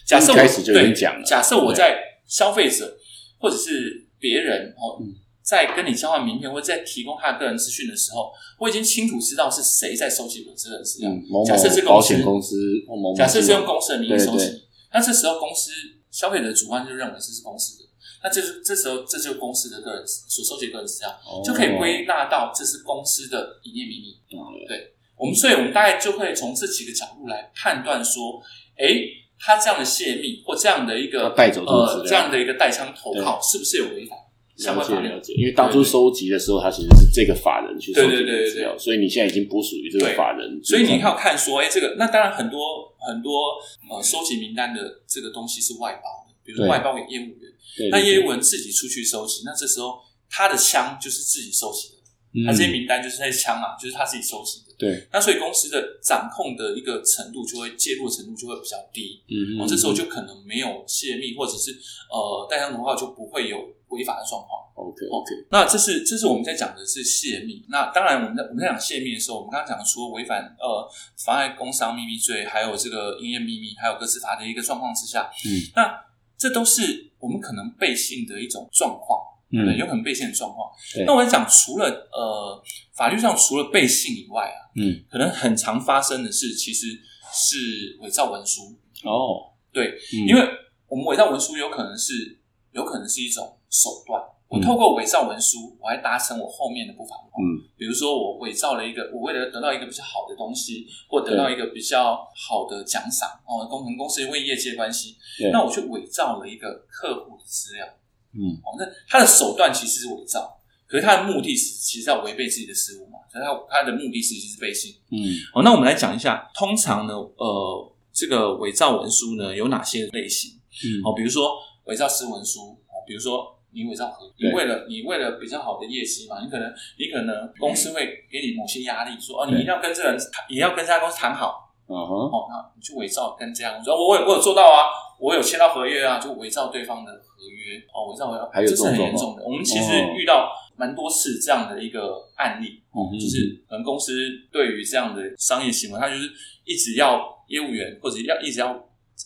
[0.06, 2.98] 假设我对讲了假设我在消费者
[3.38, 11.10] 或者是别人哦嗯，在跟你交换名片或者在提供他的个人资讯的时候，我已经清楚知道是谁在收集我这个资料。
[11.10, 12.56] 嗯某某假设是保公司险公司
[12.88, 14.46] 某某假设是用公司的名义收对。
[14.46, 15.72] 集，那这时候公司
[16.12, 17.90] 消费者主观就认为这是公司的。
[18.22, 21.42] 那这是这时候这就是公司的个人所收集的个人资料，哦。
[21.44, 24.18] 就可以归纳到这是公司的营业秘密。
[24.30, 24.94] 懂了。
[25.18, 28.42] 我们所以，我们大概就会从这几个角度来判断说，
[28.78, 34.18] 诶，他这样的泄密或这样的一个呃这样的一个带枪投靠，是不是有违反
[34.60, 35.08] 相关法律？
[35.08, 38.46] 了解，因为当初收集的时候，他其实是这个法人去收集对对对对。
[38.46, 42.60] 的资料，所以你现在已经不属于这个法人，所以你要看说，哎，这个那当然很多
[43.00, 43.56] 很多
[43.90, 52.46] 呃收集名单的这个东西是外包的，比如说外包给业务员，对那业务员自己出去收集，那这时候他的枪就是自己收集的，嗯。
[52.46, 54.70] 他这些名单就是那些枪啊，就是他自己收集的。
[54.80, 61.72] 对，那所以公司的掌控的一个程度就会介入的程度就会比较低，嗯哦，这时候就可能没有泄密，或者是
[62.10, 63.58] 呃带枪投靠就不会有
[63.90, 64.66] 违法的状况。
[64.76, 67.66] OK OK，那这是这是我们在讲的是泄密。
[67.68, 70.90] 那当然，我们在我们在讲泄密的时候，我们刚刚讲的除了违反呃
[71.26, 75.94] 妨碍工商秘密罪，还有这个营业秘密，还有个资法的一个状况之下，嗯，那
[76.38, 79.20] 这都是我们可能背信的一种状况，
[79.52, 81.04] 嗯有可能背信的状况对。
[81.04, 82.64] 那我在讲，除了呃
[82.96, 86.88] 法律上除了背信以外啊，嗯，可能很常发生的是，其实
[87.34, 88.62] 是伪造文书。
[89.04, 90.42] 哦，对，嗯因为
[90.88, 92.40] 我们伪造文书有可能是
[92.72, 94.22] 有可能是一种手段。
[94.50, 97.16] 我嗯透过伪造文书，我还达成我后面的不法。
[97.38, 105.16] 嗯，比如说我伪造了一个，我为了得到一个比较好的东西，或得到一个比较好的奖赏哦，公可能公司因为业界关系，
[105.54, 107.86] 那我去伪造了一个客户的资料
[108.34, 114.96] 嗯，哦，那他的手段其实是伪造，可是他的目的是其实要违背自己的事物嘛，所以他他的目的其实是背信。
[115.12, 120.60] 嗯，好，那我们来讲一下，通常呢，呃，这个伪造文书呢有哪些类型？
[120.84, 121.52] 嗯哦，比如说
[121.86, 139.44] 伪造私文书，哦，比如说你伪造合，你为了你为了比较好的业绩嘛，你可能你可能公司会给你某些压力，说哦，你一定要跟这个人谈，你要跟这家公司谈好，嗯哼，哦，那你去伪造跟这家公司，哦我有我有做到啊，我有签到合约啊，就伪造对方的合约，哦，伪造伪造，还有这是很严重的。
[139.44, 140.16] 我们其实哦。
[140.18, 144.14] 遇到蛮多次这样的一个案例，哦，嗯就是可能公司
[144.52, 146.32] 对于这样的商业行为，他就是
[146.64, 148.72] 一直要业务员或者要一直要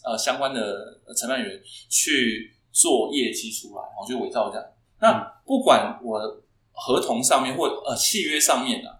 [0.03, 4.65] 呃相关的呃承办员去做业绩出来，我就伪造这样。
[4.99, 5.13] 那
[5.45, 6.19] 不管我
[6.71, 8.99] 合同上面或呃契约上面啊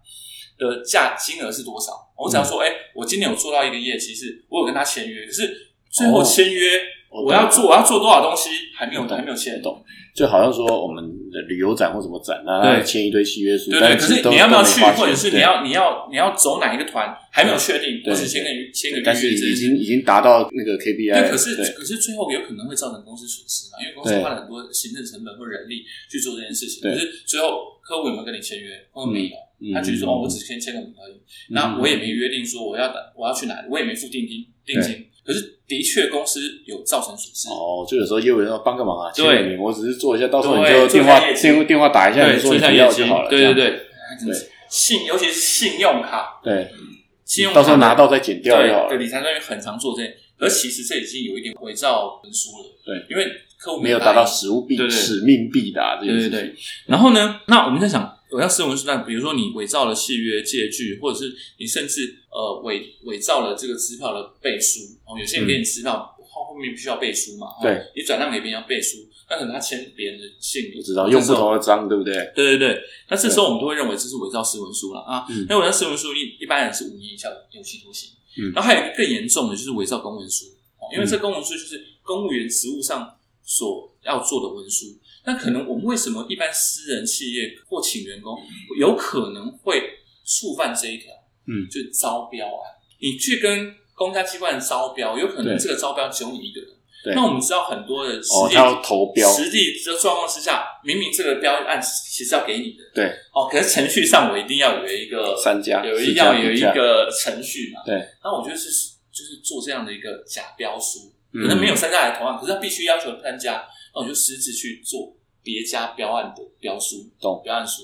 [0.57, 9.83] 的价金额是多少，我只要说，哎、我今年有做到一个业绩，是我有跟他签约，可是最后哦签约、我我要做我要做多少东西还没有还没有签，懂。
[10.13, 26.81] 就好像说我们的旅游展或什么展，那他对签一堆契约书，对对，可是你要不要去，或者是你要你要你要走哪一个团，还没有确定，对或是签个签个约但是已经已经达到那个 KPI，对，可是可是最后有可能会造成公司损失嘛，因为公司花了很多行政成本或人力去做这件事情。
[26.81, 28.87] 可是最后客户有没有跟你签约？
[28.91, 29.35] 或者没有？
[29.61, 31.15] 嗯他只是说哦，我只签签个名而已。
[31.51, 35.07] 那我也没约定说我要我要去哪里，我也没付定金定金。
[35.25, 37.47] 可是的确公司有造成损失。
[37.49, 43.69] 哦，就有时候业务员说帮个忙啊，签对个名，我只是做一下，到时候你就电话电电话打一下，你说要就好了，对对对，
[44.25, 44.49] 对。
[44.69, 46.67] 信尤其是信用卡，对，
[47.25, 47.59] 信用卡。
[47.59, 52.65] 到时候拿到再减掉就好对，理财专员很常做这件，而其实这已经有一点伪造文书了。
[52.83, 53.31] 对，因为
[53.63, 56.55] 客户没有达到答应使务必使命必达这件事情，对对对。
[56.87, 66.09] 然后呢，那我们在想，我要私文书，那比如说你伪造了契约借据，或者是你甚至呃伪伪造了这个支票的背书哦，有些人给你支票。
[66.35, 67.45] 后后面必须要背书嘛？
[67.45, 68.97] 哦对，你转让给别人要背书，
[69.29, 72.15] 那可能他签别人的姓名，我知道用不同的章，对不对？
[72.35, 75.27] 对对对，那这时候我们都会认为这是伪造私文书了啊。
[75.29, 78.09] 嗯那伪造私文书一一般人是五年以下的有期徒刑。
[78.35, 80.47] 嗯然后还有一个更严重的就是伪造公文书，
[80.79, 83.12] 哦，因为这公文书就是公务员职务上
[83.43, 84.85] 所要做的文书。
[85.25, 88.37] 那可能我们为什么一般私人企业或请员工
[88.79, 89.81] 有可能会
[90.25, 91.11] 触犯这一条？
[91.45, 92.63] 嗯就是招标啊，
[93.01, 96.69] 你去跟公家机关招标，有可能这个招标只有你一个人。
[97.03, 103.03] 对那我们知道很多的实哦，要投标，实际的状况之下，明明这个标案其实要给你的，对，
[103.33, 107.93] 哦，可是程序上我一定要有一个三家有一要有一个程序嘛，对。
[108.23, 108.69] 那我觉得是
[109.11, 117.83] 就是做这样的一个假标书，嗯可能没有三家来投案，可是他必须要求三家，那我就私自去做别家标案的标书，懂标案书。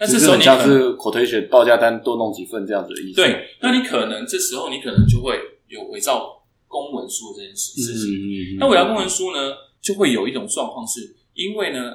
[0.00, 3.16] 那这时候你可能是 quotation 报价单多弄几份这样子的意思。
[3.16, 8.14] 对，那你可能这时候你可能就会有伪造公文书这件事事情。
[8.14, 8.56] 嗯，嗯嗯。
[8.60, 11.90] 那伪造公文书呢，就会有一种状况是，因为呢，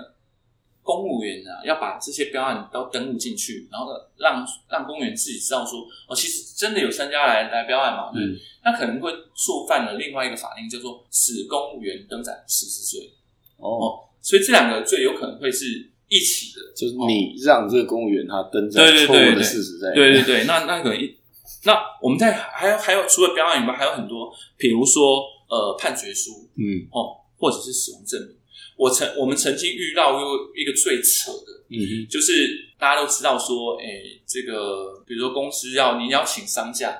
[0.84, 13.14] 公务员啊要把这些标案都登录进去，然后呢，让让公务员自己知道说，哦，其实真的有三家来来标案嘛，对，嗯那可能会触犯了另外一个法令，叫做使公务员登载失实罪，
[13.58, 15.66] 哦，所以这两个罪有可能会是
[16.10, 21.16] 一起的，就是你让这个公务员他登载错误的事实在，对对对，那那可能一，
[21.64, 28.36] 那我们在还有还有除了标案以外，还有很多，比如说呃判决书，嗯，哦，或者是死亡证明。
[28.84, 30.22] 我曾我们曾经遇到过
[30.56, 32.32] 一个最扯的，嗯哼，就是
[32.78, 33.86] 大家都知道说，哎，
[34.28, 36.94] 这个比如说公司要你要请丧假，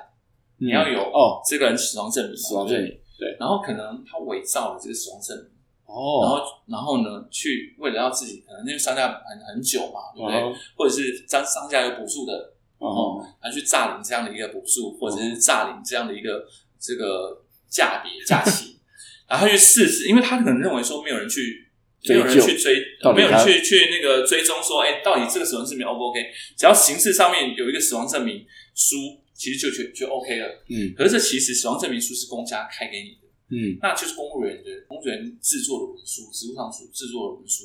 [0.58, 5.46] 你要有哦，这个人死亡证明，死亡证明对，然后可能他伪造了这个死亡证明。
[5.84, 6.24] 哦。
[6.24, 10.40] 然哦，后，然后呢，去为了要自己可能因为商家很很久嘛，对不对？
[10.40, 10.54] 哦。
[10.76, 16.44] 或者是商商家有补助的，哦，他去诈领这样的一个补助，或者是诈领这样的一个
[16.80, 18.80] 这个价别假期，
[19.28, 21.63] 然后他去试试，因为他可能认为说没有人去，没
[22.04, 22.76] 追究有人去追
[23.14, 26.20] 没有人去去那个追踪说，哎，到底这个死亡证明 O 不 OK？
[26.56, 28.44] 只要形式上面有一个死亡证明
[28.74, 28.96] 书，
[29.32, 30.46] 其实就就就 OK 了。
[30.68, 33.24] 嗯可是这其实死亡证明书是公家开给你的。
[33.50, 37.64] 嗯那就是公务员的公务员制作的文书，职务上所制作的文书，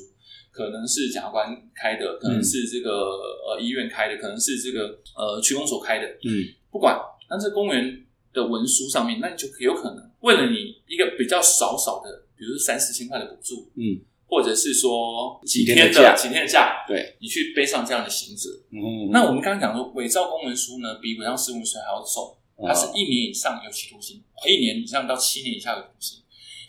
[0.52, 6.98] 可能是检察官开的，可能是这个、呃医院开的，可能是这个呃区公所开的，嗯不管，
[7.30, 18.50] 但是公务员的文书上面，那你就有可能为了你一个比较少少的，比如说三四千块的补助，嗯，或者是说几天的假几天的假，对，你去背上这样的刑责。
[18.72, 22.36] 嗯，那我们刚刚讲说，伪造公文书呢，比伪造事务书还要重。
[22.68, 26.20] 它是一年以上有期徒刑，一年以上到七年以下有期徒刑。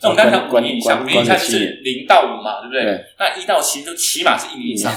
[0.01, 2.83] 那我们刚才讲五年以下，五年以下就是零到五嘛，对不对？
[2.83, 4.91] 对那一到七就起码是一年以上，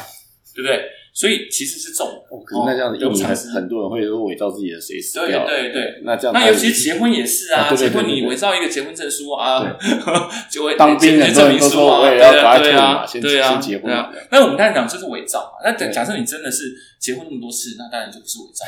[0.54, 0.88] 对不对？
[1.14, 2.14] 所以其实是重的。
[2.28, 9.64] 哦可是那这样子，得不印尼很很多人会说伪造自己的谁死对对对那这样那尤其结婚也是啊，结婚你伪造一个结婚证书啊，
[10.50, 14.26] 就会当兵结婚证明书啊，说我也要对啊对啊对啊，先结婚对啊嘛这样。
[14.32, 18.66] 那我们刚才讲这是伪造嘛，那等假设你真的是结婚那么多次，那当然就不是伪造。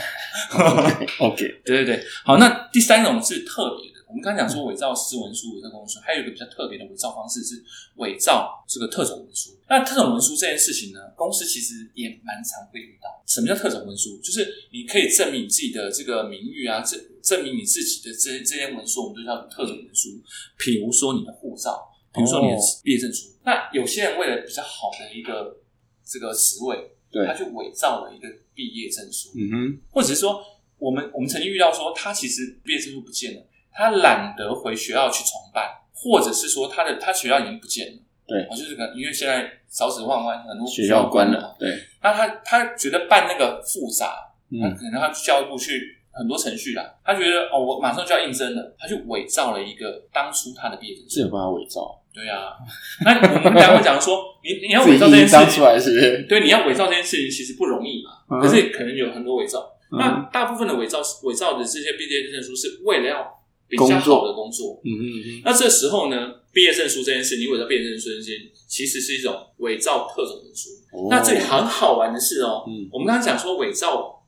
[1.27, 3.96] OK， 对对对，好，那第三种是特别的。
[4.07, 7.63] 我们刚才讲说伪造私文书、伪造公文书，还有一个比较特别的伪造方式是
[7.97, 9.51] 伪造这个特种文书。
[9.69, 13.09] 那特种文书这件事情呢，公司其实也蛮常会遇到。
[13.27, 14.19] 什么叫特种文书？
[14.21, 20.11] 就是你可以证明你自己的这个名誉啊，证证明你自己的这这些文书，我们都叫特种文书。
[20.57, 21.83] 比如说你的护照，
[22.15, 23.29] 比如说你的哦毕业证书。
[23.45, 25.59] 那有些人为了比较好的一个
[26.05, 29.31] 这个职位，对他就伪造了一个毕业证书。
[29.35, 30.41] 嗯哼，或者是说，
[30.79, 33.47] 我们我们曾经遇到说，他其实毕业证书不见了，
[33.77, 37.99] 他懒得回学校去重办，或者是说他的他学校已经不见了。
[38.27, 41.69] 对我就是可能因为现在少子化关，很多学校关了对，
[42.03, 44.07] 那他他觉得办那个复杂，
[44.51, 51.11] 他嗯，可能他教育部去很多程序啦，他觉得哦，我马上就要应征了，他就伪造了一个当初他的毕业证书。
[51.11, 52.57] 是有办法伪造，对啊，
[53.05, 56.23] 那我们刚刚会讲说， 你你要伪造这件事情出来是不是？
[56.29, 59.61] 对，你要伪造这件事情其实不容易嘛，嗯可是可能有很多伪造。
[59.93, 64.81] 嗯那大部分的伪造伪造的这些毕业证书是为了要比较好的工作。
[64.85, 70.71] 嗯嗯嗯，那这时候呢，毕业证书这件事，你伪造毕业证书这件事，其实是一种伪造特种文书。
[70.93, 74.25] 哦那这里很好玩的是哦，嗯我们刚刚讲说伪造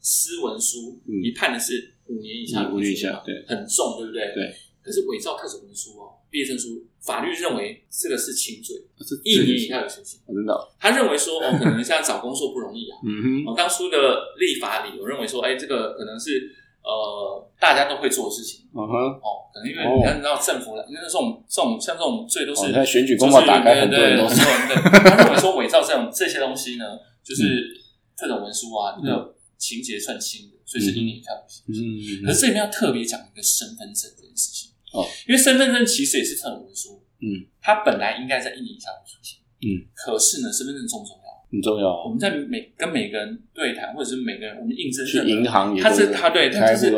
[0.00, 4.22] 私文书，嗯你判的是五年以下的五年以下，对，很重，对不对？
[4.34, 4.54] 对。
[4.84, 10.18] 可是伪造特种文书哦，毕业证书，法律认为这个是轻罪，这一年以下有刑刑。
[10.26, 16.50] 我真的哦，他认为说，哦，可能现在找工作不容易啊， 嗯哼，哦，当初的立法理由认为说，哎，这个可能是
[16.82, 26.84] 呃大家都会做的事情嗯哼，哦，可能因为哦你看，你知道政府了，因为这种这种像这种罪都是在选举公报打开，就是很多人都是他认为说伪造这种这些东西呢，
[27.22, 27.66] 就是
[28.16, 31.62] 这种文书啊，嗯那个情节算轻的，所以是一年以下有刑。
[31.68, 41.21] 嗯可是这里面要特别讲一个身份证这件事情哦，因为身份证其实也是特种文书，嗯，它本来应该在一年以下有出现，嗯，可是呢，身份证重不重要？
[41.52, 42.04] 很重要哦。
[42.06, 46.90] 我们在每跟每个人对谈，或者是每个人我们印证去银行也他是他对他就是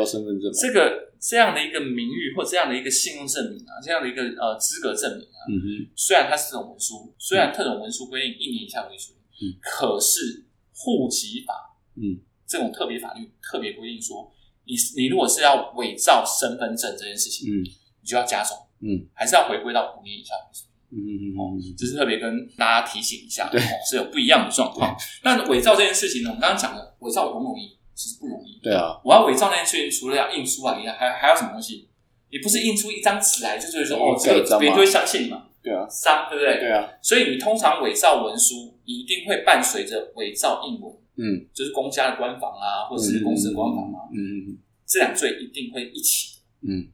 [0.53, 11.53] 这个这样的一个名誉或这样的一个信用证明啊，这样的一个呃资格证明啊，嗯哼，虽然它是这种文书，虽然特种文书规定一年以下为处理，嗯可是户籍法
[11.95, 14.31] 嗯这种特别法律特别规定说，
[14.65, 20.74] 你你如果是要伪造身份证这件事情，嗯你就要加重，嗯还是要回归到五年以下为处理。
[20.95, 24.95] 嗯嗯哦嗯，这是特别跟大家提醒一下，对哦，是有不一样的状况。
[25.23, 27.77] 那伪造这件事情呢，我们刚刚讲的伪造容不容易？
[27.93, 28.59] 其实不容易。
[28.63, 31.87] 对啊，我要伪造那件事情，除了要印出来以外，还还有什么东西？
[32.31, 36.59] 你不是印出一张纸来，就觉得说哦，这个别人就会相信你嘛，对啊，三对不对？
[36.59, 46.39] 对啊，所以你通常伪造文书，你一定会伴随着伪造印文，嗯，就是公家的官房啊，或者是公司的官房啊，嗯嗯这两罪一定会一起。
[46.67, 46.87] 嗯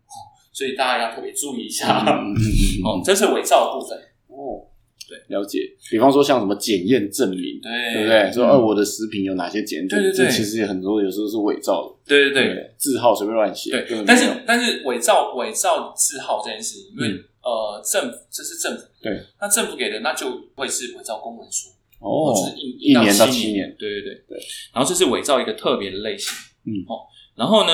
[0.61, 2.05] 所以大家要特别注意一嗯下。
[2.05, 2.37] 嗯嗯。
[2.85, 3.97] 哦，这是伪造的部分。
[4.27, 4.61] 哦，
[5.09, 5.59] 对，了解。
[5.89, 7.93] 比方说像什么检验证明，对。
[7.95, 8.31] 对不对？
[8.31, 10.11] 说嗯哦，我的食品有哪些检验证明？
[10.11, 10.25] 对对对。
[10.27, 17.23] 这其实也很多有时候是伪造的，对对对，字号随便乱写，根对，但是但是伪造伪造字号这件事情，因为、嗯。
[17.43, 18.83] 呃政府这是政府。
[19.01, 24.13] 对，那政府给的那就会是伪造公文书，哦就是一一年到七七年，对对对。
[24.29, 24.37] 对。
[24.71, 26.31] 然后这是伪造一个特别的类型，
[26.67, 26.85] 嗯。
[26.87, 27.01] 哦，
[27.35, 27.71] 然后呢，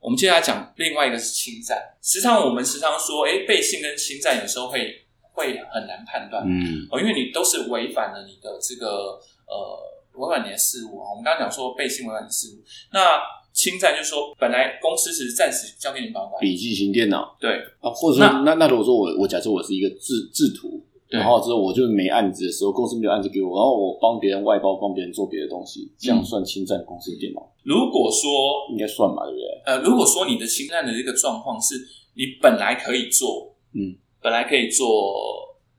[0.00, 1.78] 我们接下来讲另外一个是侵占。
[2.02, 6.42] 时常我们时常说，哎，背信跟侵占有时候会会很难判断。
[6.46, 9.78] 嗯哦，因为你都是违反了你的这个呃
[10.14, 11.10] 违反你的事物啊。
[11.10, 13.20] 我们刚刚讲说背信违反你的事物，那
[13.52, 27.52] 侵占就是说本来公司只是暂时交给你保管，笔记型电脑对啊，或者说那那如果说我我假设我是一个制制图，对然后之后我就没案子的时候，公司没有案子给我，然后我帮别人外包，帮别人做别的东西，这样算侵占公司的电脑？
[27.64, 29.46] 如果说应该算吧，对不对？
[29.66, 31.74] 呃，如果说你的侵占的这个状况是
[32.14, 34.86] 你本来可以做，嗯，本来可以做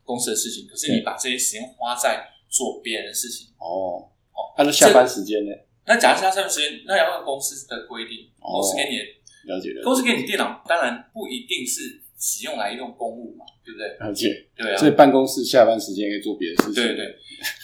[0.03, 4.03] 公司的事情，可是你把这些时间花在做别人的事情，哦。
[4.33, 5.51] 哦，那就下班时间呢？
[5.85, 8.59] 那假设他下班时间，那要按公司的规定，哦。
[8.59, 9.03] 公司给你的
[9.53, 13.87] 了解了公司给你电脑，当然不一定是只用来用公务嘛，对不对？
[13.99, 16.75] 而且，对啊，所以办公室下班时间可以做别的事情。
[16.75, 17.15] 对对，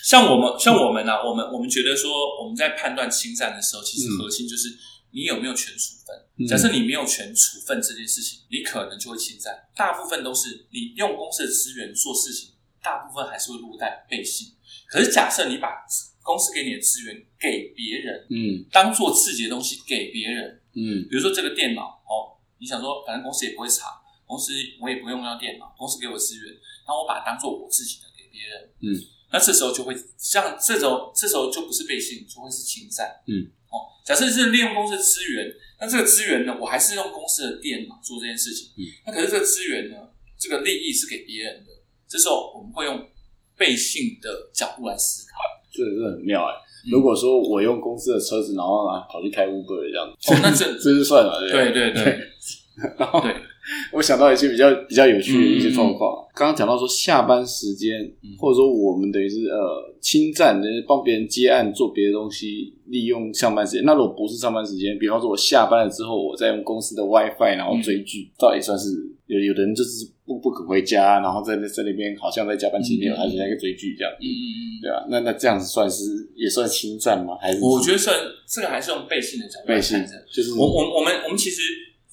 [0.03, 2.09] 像我们像我们呢、啊，我们我们觉得说
[2.41, 4.69] 我们在判断侵占的时候，其实嗯核心就是
[5.11, 6.15] 你有没有权处分。
[6.39, 9.53] 嗯假设你没有权处分这件事情，你可能就会侵占。
[9.75, 12.49] 大部分都是你用公司的资源做事情，
[12.81, 14.47] 大部分还是会落在背信。
[14.89, 15.85] 可是假设你把
[16.23, 23.85] 公司给你的资源给别人，嗯当做自己的东西给别人，嗯比如说这个电脑哦，你想说反正公司也不会查，
[24.27, 24.51] 公司
[24.81, 26.53] 我也不用到电脑，公司给我资源，
[26.85, 28.91] 那我把它当做我自己的给别人，嗯，
[29.31, 35.47] 那这时候就会像这种这时候就不是背信，就会是侵占，嗯，哦，假设是利用公司的资源，
[35.79, 39.95] 那这个资源呢，我还是用公司的电脑做这件事情，嗯，那可是这个资源呢，
[40.37, 41.71] 这个利益是给别人的，
[42.07, 43.07] 这时候我们会用
[43.55, 45.37] 背信的角度来思考，
[45.71, 46.53] 这个是很妙哎。
[46.85, 46.91] 嗯。
[46.91, 51.93] 如果说我用公司的车子，然后呢跑去开 Uber 这样，哦，那这 这是算了，对不对。
[51.93, 52.31] 对。
[52.99, 53.33] 然后对，
[53.91, 56.25] 我想到一些比较比较有趣的一些嗯状况。
[56.35, 63.83] 刚刚讲到说下班时间，嗯或者说我们等于是呃侵占，就是帮别人接案做别的东西，利用上班时间。
[63.85, 68.89] 那如果不是上班时间，比方说我下班了之后，我再用公司的 WiFi 然后追剧，到底算是
[69.25, 74.13] 有有的人就是不不肯回家，然后在那在那边好像在加班，其实没有，嗯他就在一个追剧这样。
[74.21, 74.63] 嗯嗯嗯。
[74.83, 76.03] 对啊，那那这样子算是
[76.35, 77.35] 也算侵占吗？
[77.41, 78.15] 还是我觉得算
[78.47, 79.97] 这个还是用背信的角度来背信。
[80.31, 81.61] 就是我我我们我们其实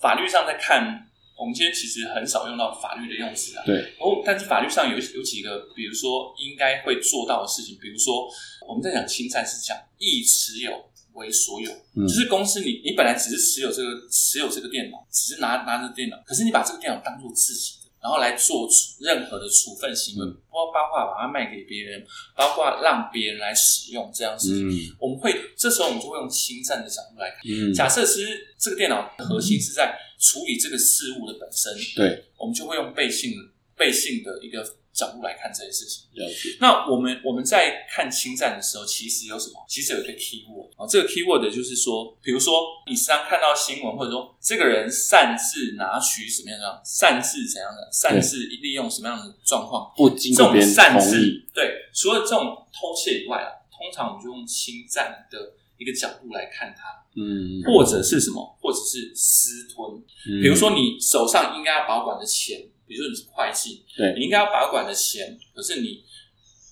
[0.01, 1.04] 法律上在看，
[1.37, 3.63] 我们今天其实很少用到法律的用词啊。
[3.67, 8.29] 对，哦，但是法律上有有几个，比如说应该会做到的事情，比如说
[8.67, 10.73] 我们在讲侵占是讲一持有
[11.15, 17.84] 为所有，嗯就是公司你你本来只是持有这个持有这个电脑，只是拿拿着电脑，可是你把这个电脑当做自己的。
[18.05, 20.37] 然后来做出任何的处分行为，嗯。
[20.53, 22.05] 包包括把它卖给别人，
[22.37, 24.97] 包括让别人来使用这样事情，嗯。
[25.01, 27.41] 我们会这时候我们就会用侵占的角度来看。
[27.49, 33.33] 嗯，假设其实这个电脑的核心是在处理这个事物的本身，对，我们就会用背信
[33.75, 34.63] 背信的一个
[34.95, 36.05] 角度来看这件事情。
[36.13, 39.65] 了解，那我们我们在看侵占的时候，其实有什么？
[39.69, 42.55] 其实有一个 key word 啊，这个 key word 就是说，比如说
[42.87, 51.19] 你时常看到新闻，或者说这个人擅自拿取什么样的，擅自怎样的，擅自利用什么样的状况，不经这种擅自，
[51.53, 59.91] 对，除了这种偷窃以外啊，通常我们就用侵占的一个角度来看它，嗯，或者是什么，或者是私吞。
[60.27, 64.15] 嗯比如说你手上应该要保管的钱，比如说你是会计，对。
[64.19, 66.05] 你应该要保管的钱，可是你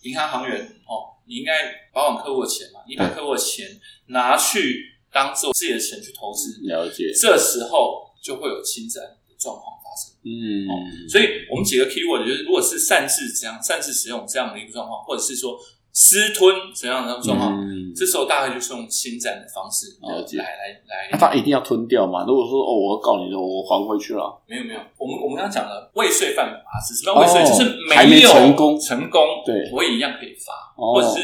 [0.02, 10.14] 银行行员哦，你应该保管客户的钱嘛，你把客户的钱拿去当做自己的钱去投资，了解，这时候就会有侵占的状况发生。
[10.24, 15.58] 嗯，所以我们几个 keyword 就是，如果是擅自这样擅自使用这样的一个状况，或者是说
[15.93, 17.93] 私吞怎样的状况，嗯。
[17.95, 22.24] 这时候大概就是用侵占的方式来来来那他一定要吞掉嘛？
[22.26, 27.43] 如果说哦，我要告你的，我还回去了，没有没有，我们我们刚刚讲了未遂犯法是什么未遂？
[27.43, 27.45] 哦。
[27.45, 28.80] 就是还没有成功。
[28.80, 29.70] 成功，对。
[29.70, 30.95] 我也一样可以罚，哦。
[30.95, 31.20] 或者是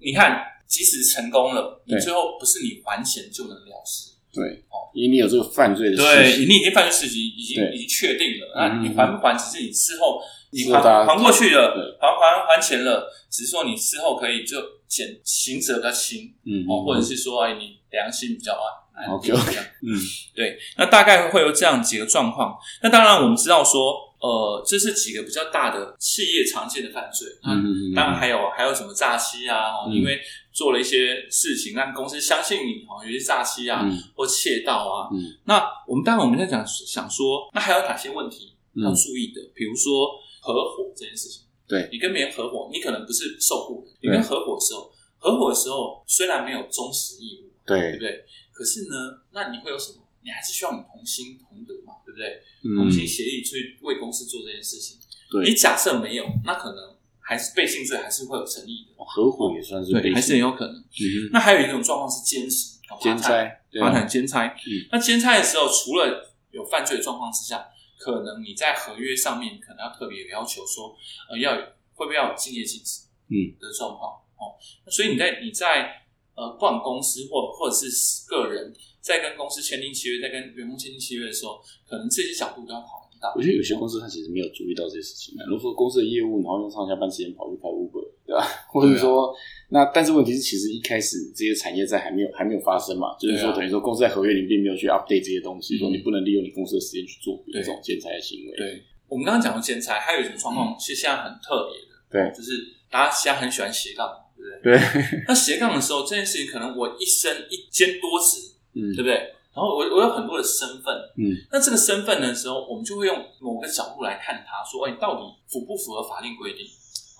[0.00, 4.64] 你看，即使成功了，你最后不是你还钱就能了事，对。
[4.68, 7.76] 哦，因为你有这个犯罪的事对，实，你已经犯罪事情已经对。
[7.76, 8.58] 已经确定了，嗯。
[8.58, 14.56] 那你还不还只是你事后你还还过去了，还还还钱了，只是说你事后可以就
[14.88, 19.64] 减刑责比较轻嗯，哦，或者是说哎你良心比较安安定 OK，OK 这样。
[19.82, 19.94] 嗯
[20.34, 22.56] 对，那大概会有这样几个状况。
[22.82, 27.28] 那当然，我们知道说，呃，这是几个比较大的企业常见的犯罪。
[27.42, 30.20] 那嗯嗯，当然还有还有什么诈欺啊，哦嗯因为
[30.52, 35.08] 做了一些事情让公司相信你，哦，有些诈欺啊，嗯或窃盗啊。
[35.12, 39.40] 嗯那我们当然我们在讲想说，那还有哪些问题要嗯注意的？
[39.54, 41.42] 比如说合伙这件事情。
[41.66, 49.98] 对你跟别人合伙，你可能不是受雇人，你跟合伙的时候，合伙的时候虽然没有忠实义务，对不对，可是呢，那你会有什么？
[50.22, 52.42] 你还是需要你同心同德嘛，对不对？
[52.64, 54.98] 嗯同心协力去为公司做这件事情。
[55.30, 60.76] 对你假设没有，那可能还是背信罪还是会有成立的，合伙也算是被对，还是很有可能。
[60.76, 63.30] 嗯那还有一种状况是兼职，兼，差，
[63.70, 64.44] 对法啊产兼差。
[64.48, 67.64] 嗯那兼差的时候，除了有犯罪的状况之下，
[68.00, 70.96] 可能你在合约上面可能要特别有要求说，
[71.28, 71.54] 呃，要
[71.92, 74.56] 会不会要有敬业禁止，嗯的状况哦。
[74.86, 76.00] 那所以你在你在
[76.34, 78.72] 呃，不管公司或或者是个人
[79.02, 83.42] 在跟公司签订契约，在跟员工签订契约的时候，可能这些角度都要考虑到我。
[83.42, 85.44] 觉得有些公司他其实没有注意到这些事情啊。
[85.46, 88.46] 如果说公司的业务，然后用上下班时间跑去开 Uber，对吧？
[88.72, 89.34] 或者说，
[89.68, 98.56] 那但是问题是，其实一开始这些产业在还没有还没有发生嘛，就是说等于说公司在合约里并没有去 update 这些东西，嗯说你不能利用你公司的时间去做这种剪裁的行为。
[98.56, 102.52] 对，我们刚刚讲到剪裁，还有一种状况，其实现在很特别的，对就是
[102.90, 104.78] 大家现在很喜欢斜杠，对不对？
[104.78, 109.34] 对，那斜杠的时候，这件事情可能我一生一兼多职，嗯对不对？
[109.60, 110.88] 然后我我有很多的身份，
[111.18, 116.64] 嗯，那这个身份的时候，我们就会用某个角度来看他，说，哎，到底符不符合法令规定？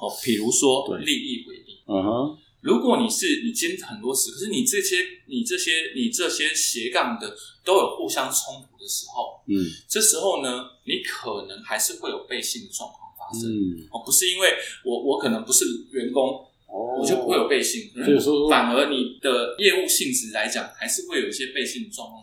[0.01, 1.77] 哦，比如说对利益规定。
[1.87, 4.97] 嗯哼，如果你是你兼很多职，可是你这些
[5.29, 13.53] 你这些你这些斜杠的都有互相冲突的时候，嗯这时候呢，你可能还是会有背信的状况发生。
[13.53, 14.55] 嗯，哦，不是因为
[14.87, 22.23] 我我可能不是员工，哦我就不会有背信，可所以说反而你的业务性质来讲，还是会有一些背信的状况。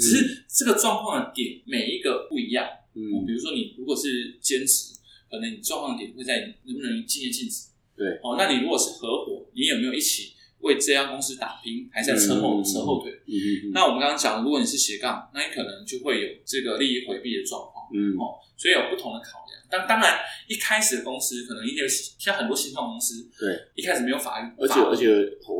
[0.00, 2.66] 是这个状况的点每一个不一样。
[2.66, 4.94] 哦嗯比如说你如果是兼职，
[5.30, 7.66] 可能你状况点会在能不能敬业禁止。
[7.96, 13.12] 对哦，那你如果是合伙，你有没有一起为这家公司打拼，还在车后、嗯车后腿？
[13.26, 13.34] 嗯
[13.66, 17.73] 嗯那我们刚刚讲，如果你是斜杠，那你可能就会有这个利益回避的状况。
[17.92, 19.54] 嗯哦，所以有不同的考量。
[19.70, 25.08] 当当然，一开始的公司可能一个像很多新创公司，对，一开始没有法律，而且而且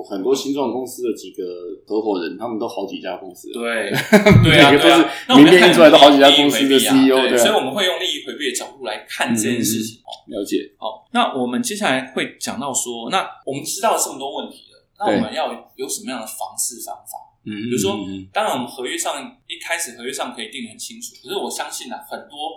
[0.08, 1.42] 很多新创公司的几个
[1.86, 3.50] 合伙人，他们都好几家公司。
[3.52, 3.90] 对
[4.44, 10.00] 对啊，都对啊是那我们看名片印出来都好几家公司的 CEO 对，所以我们会用利益回避的角度来看这件事情。
[10.02, 10.72] 哦，了解。
[10.78, 17.33] 好，那我们接下来会讲到说，那我们知道这么多问题了，那我们要有什么样的防治方法？
[17.46, 22.56] 嗯，比如说嗯，当然我们合约上一开始合约上可以定得很清楚，可是我相信啊，很多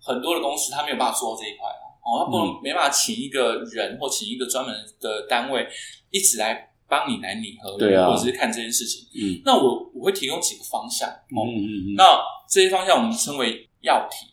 [0.00, 5.66] 很多的公司他没有办法做到这一块啊，哦，他不能、没办法请一个人或请一个专门的单位
[6.10, 9.06] 一直来帮你来拟合约，或者是看这件事情。
[9.14, 9.42] 嗯。
[9.44, 12.18] 那我我会提供几个方向哦，嗯嗯嗯，那
[12.48, 14.26] 这些方向我们称为要题。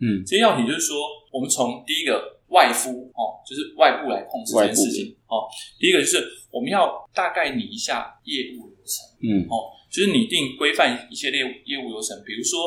[0.00, 0.24] 嗯。
[0.24, 0.96] 这些要题就是说，
[1.30, 5.44] 我们从第一个外敷哦，就是外部来控制这件事情哦。
[5.78, 12.20] 第一个就是我们要大概拟一下业务流程嗯哦，就是拟定规范一些业务业务流程。
[12.26, 12.58] 比如说，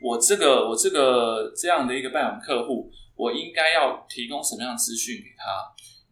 [0.00, 5.44] 我这个我这个这样的一个拜访客户，我应该要提供什么样的资讯给他，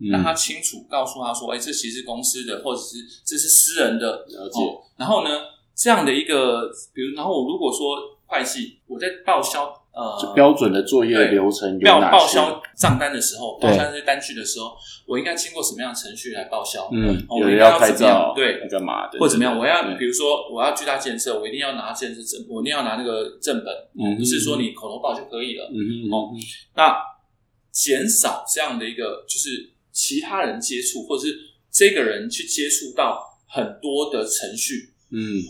[0.01, 4.83] 嗯让他清楚告诉他说，哎，这其实是公司的，或者是这是私人的，了解哦。
[4.97, 5.31] 然后呢，
[5.75, 7.97] 这样的一个，比如，然后我如果说
[8.27, 12.13] 会计，我在报销呃就标准的作业流程有报哪些？
[12.13, 14.77] 报销账单的时候，对报销这些单据的时候，
[15.07, 16.89] 我应该经过什么样的程序来报销？
[16.93, 19.59] 嗯，哦有人我应该要拍怎么样照，对要干嘛的，或者怎么样？
[19.59, 25.69] 我要对比如说我要巨大建设，我一定要拿建设证，我一定要拿那个正本，嗯不是说你口头报就可以了。
[25.73, 26.31] 嗯嗯哦
[26.77, 26.97] 那
[27.73, 31.39] 减少这样的一个就是其他人接触，或者是
[31.71, 35.43] 这个人去接触到很多的程序，嗯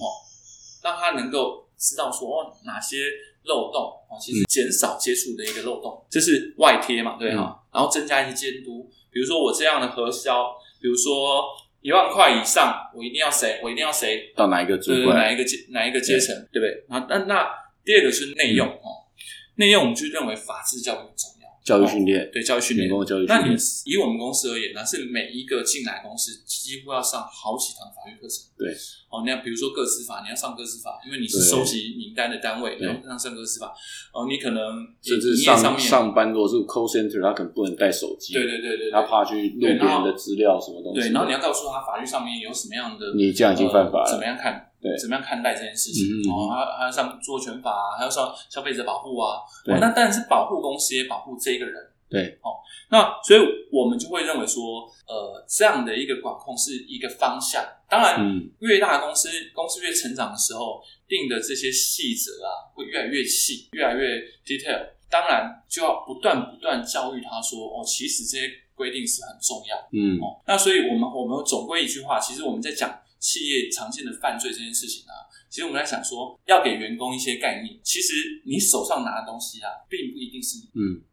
[0.82, 2.97] 让他能够知道说哦哪些
[3.45, 11.45] 漏洞啊，其实减少接触的一个漏洞，这是外贴嘛，对哈、然后增加一些监督，比如说我这样的核销，比如说
[11.80, 15.05] 一万块以上，我一定要谁，我一定要谁，到哪一个主管。
[15.05, 15.32] 对，哪？
[15.32, 16.61] 一个阶哪一个阶层，对。
[16.61, 16.84] 不对？
[16.88, 17.49] 然后那那
[17.84, 19.09] 第二个是内用哦，
[19.57, 21.39] 内用我们就认为法治教育很重要，
[21.70, 22.90] 教育训练，对教育训练员。
[22.90, 23.54] 工的教育训那你，
[23.86, 28.50] 以我们公司而言，呢是每一个进来公司几乎要上好几堂法律课程。
[28.58, 28.74] 对，
[29.08, 33.72] 哦，那比如说个资法，你要上个资法，因为你是收集名单的单位，你对要上上个资法。
[34.12, 41.00] 哦，你可能甚至上面，上班，如果是 call center，他可能不能带手机，对对对对，他怕去录别人的资料什么东西。
[41.00, 44.69] 对，然后你要告诉他法律上面有什么样的，你这样已经犯法了呃怎么样看？
[44.80, 46.06] 对怎么样看待这件事情？
[46.32, 49.40] 哦，还还要上著作权法啊，还要上消费者保护啊。
[49.66, 51.86] 那当然是保护公司，也保护这个人。
[52.08, 52.58] 对，哦，
[52.90, 57.62] 那所以我们就会认为说，呃，这样的一个管控是一个方向。
[57.88, 64.88] 当然，嗯越大的公司，公司越成长的时候，定的这些细则啊，会越来越细，越来越 detail。
[65.08, 69.76] 当然，就要不断不断教育他说，哦，其实这些规定是很重要。
[69.92, 72.90] 嗯哦，那所以我们我们总归一句话，其实我们在讲
[73.20, 77.78] 企业常见的犯罪这件事情啊，其实我们在想说，要给员工一些概念。
[77.84, 81.04] 其实你手上拿的东西啊，并不一定是你，嗯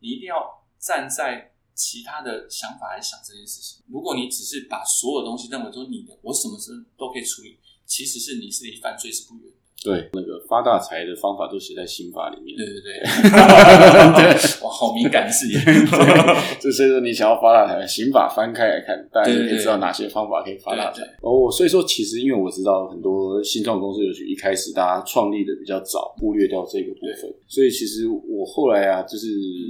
[0.00, 3.82] 你一定要站在其他的想法来想这件事情。
[3.88, 9.63] 如果你只是把所有东西认为说你的，我什么事都可以处理，其实是你是离犯罪是不远的。
[9.84, 12.64] 对，那个发大财的方法都写在刑法里面对。
[12.64, 13.04] 对对
[14.16, 15.60] 对，哇，好敏感的字眼。
[16.58, 21.02] 就所以说，你想要发大财，刑法翻开来看，大家就知道哪些方法可以发大财。
[21.20, 29.26] 哦，所以说，其实因为我知道很多新创公司，尤其一开始大家创立的比较早，忽略掉这个部分，所以其实我后来啊，就是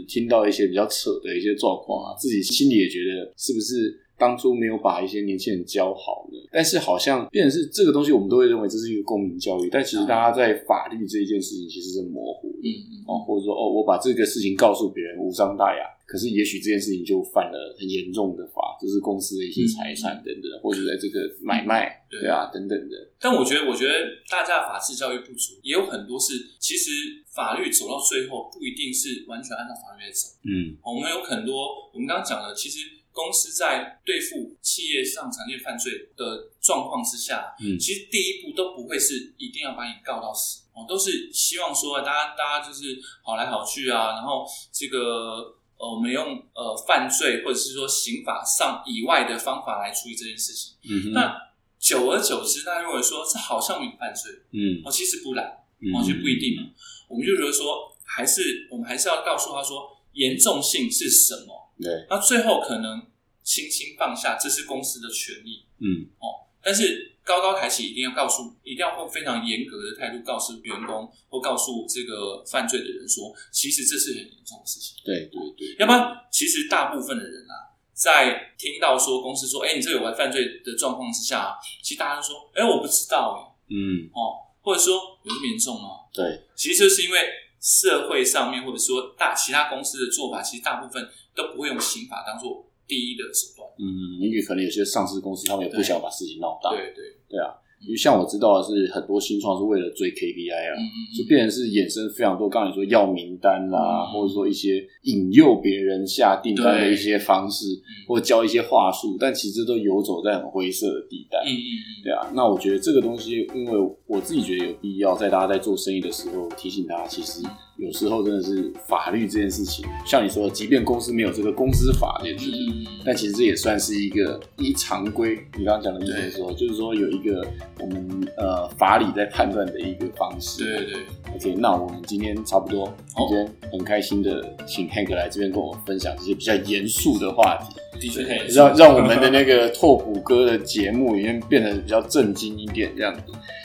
[0.06, 4.03] 听到一些比较扯的一些状况啊，自己心里也觉得是不是。
[4.18, 12.68] 当初没有把一些年轻人教好呢，但是好像变成是这个东西，我们都会认为这是一个公民教育，但其实大家在法律这一件事情其实是模糊的。
[12.68, 22.20] 嗯嗯，哦，或者说哦，我把这个事情告诉别人无伤大雅，可是也许这件事情就犯了很严重的法，就是公司的一些财产等等，或者在这个买卖，对。
[22.20, 23.92] 对啊，等等的，但我觉得，我觉得
[24.30, 26.90] 大家的法治教育不足，也有很多是其实
[27.34, 30.28] 法律走到最后不一定是完全按照法律来走。
[30.44, 30.78] 嗯。
[30.82, 50.74] 我们有很多，我们刚刚讲了，其实公司在对付企业上常见犯罪的状况之下，嗯其实第一步都不会是一定要把你告到死哦，都是希望说大家大家就是好来好去啊，然后这个呃我们用呃犯罪或者是说刑法上以外的方法来处理这件事情。
[50.90, 51.40] 嗯哼那
[51.78, 55.46] 久而久之，大家认为说这好像没有犯罪嗯哦，其实不然。
[55.80, 56.70] 嗯哦，就不一定嘛。
[57.08, 61.63] 我们就觉得说，还是我们还是要告诉他说严重性是什么。
[61.80, 63.06] 对，那最后可能
[63.42, 66.46] 轻轻放下，这是公司的权利嗯哦。
[66.62, 74.96] 但是高高抬起，一定要告诉，一定要用非常严格的态度告诉员工或告诉这个犯罪的人说，其实这是很严重的事情。
[75.04, 86.08] 对对对，要不然，其实大部分的人啊，在听到说公司说，哎、你这个有犯罪的状况之下，其实大家都说，哎、我不知道、哎，嗯哦，或者说有这么严重吗？
[86.14, 87.18] 对，其实就是因为
[87.60, 93.68] 社会上面或者说大其他公司的做法，其实大部分都不会用刑法当做第一的手段。
[93.78, 97.54] 嗯，因为可能有些上市公司他们也不想把事情闹大，对对，对啊，
[97.96, 100.72] 像我知道的是很多新创是为了追 KPI 啊，
[101.16, 104.12] 就变成是衍生非常多，刚才你说要名单啦，嗯。
[104.12, 107.66] 或者说一些引诱别人下订单的一些方式，
[108.06, 111.38] 或教一些话术，但其实都游走在很灰色的地带。
[111.46, 112.04] 嗯嗯嗯。
[112.04, 117.42] 对啊，那我觉得这个东西，因为我自己觉得有必要在大家在做生意的时候提醒大家，其实
[117.76, 122.86] 有时候真的是法律这件事情，像你说，即便公司没有这个公司法这件事情，嗯嗯。
[123.04, 125.38] 但其实这也算是一个一常规。
[125.58, 127.44] 你刚刚讲的意思是说，就是说有一个
[127.80, 130.64] 我们呃法理在判断的一个方式。
[130.64, 131.02] 对对对
[131.34, 143.20] ，OK，那我们今天差不多，好今天很开心的请 Hank 来这边跟我们分享这些比较严肃的话题，的确可以让让我们的那个拓普哥的节目里面变得比较正经一点，这样子。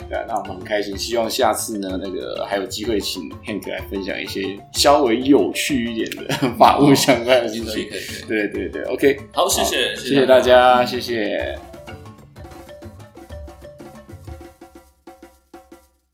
[0.10, 7.88] 对啊，那我们很开心，希望下次呢，那个还有机会请 Hank 来分享一些稍微有趣一点的法务相关的事情。
[8.28, 11.69] 对对对，OK，好，谢谢谢谢大家，谢谢。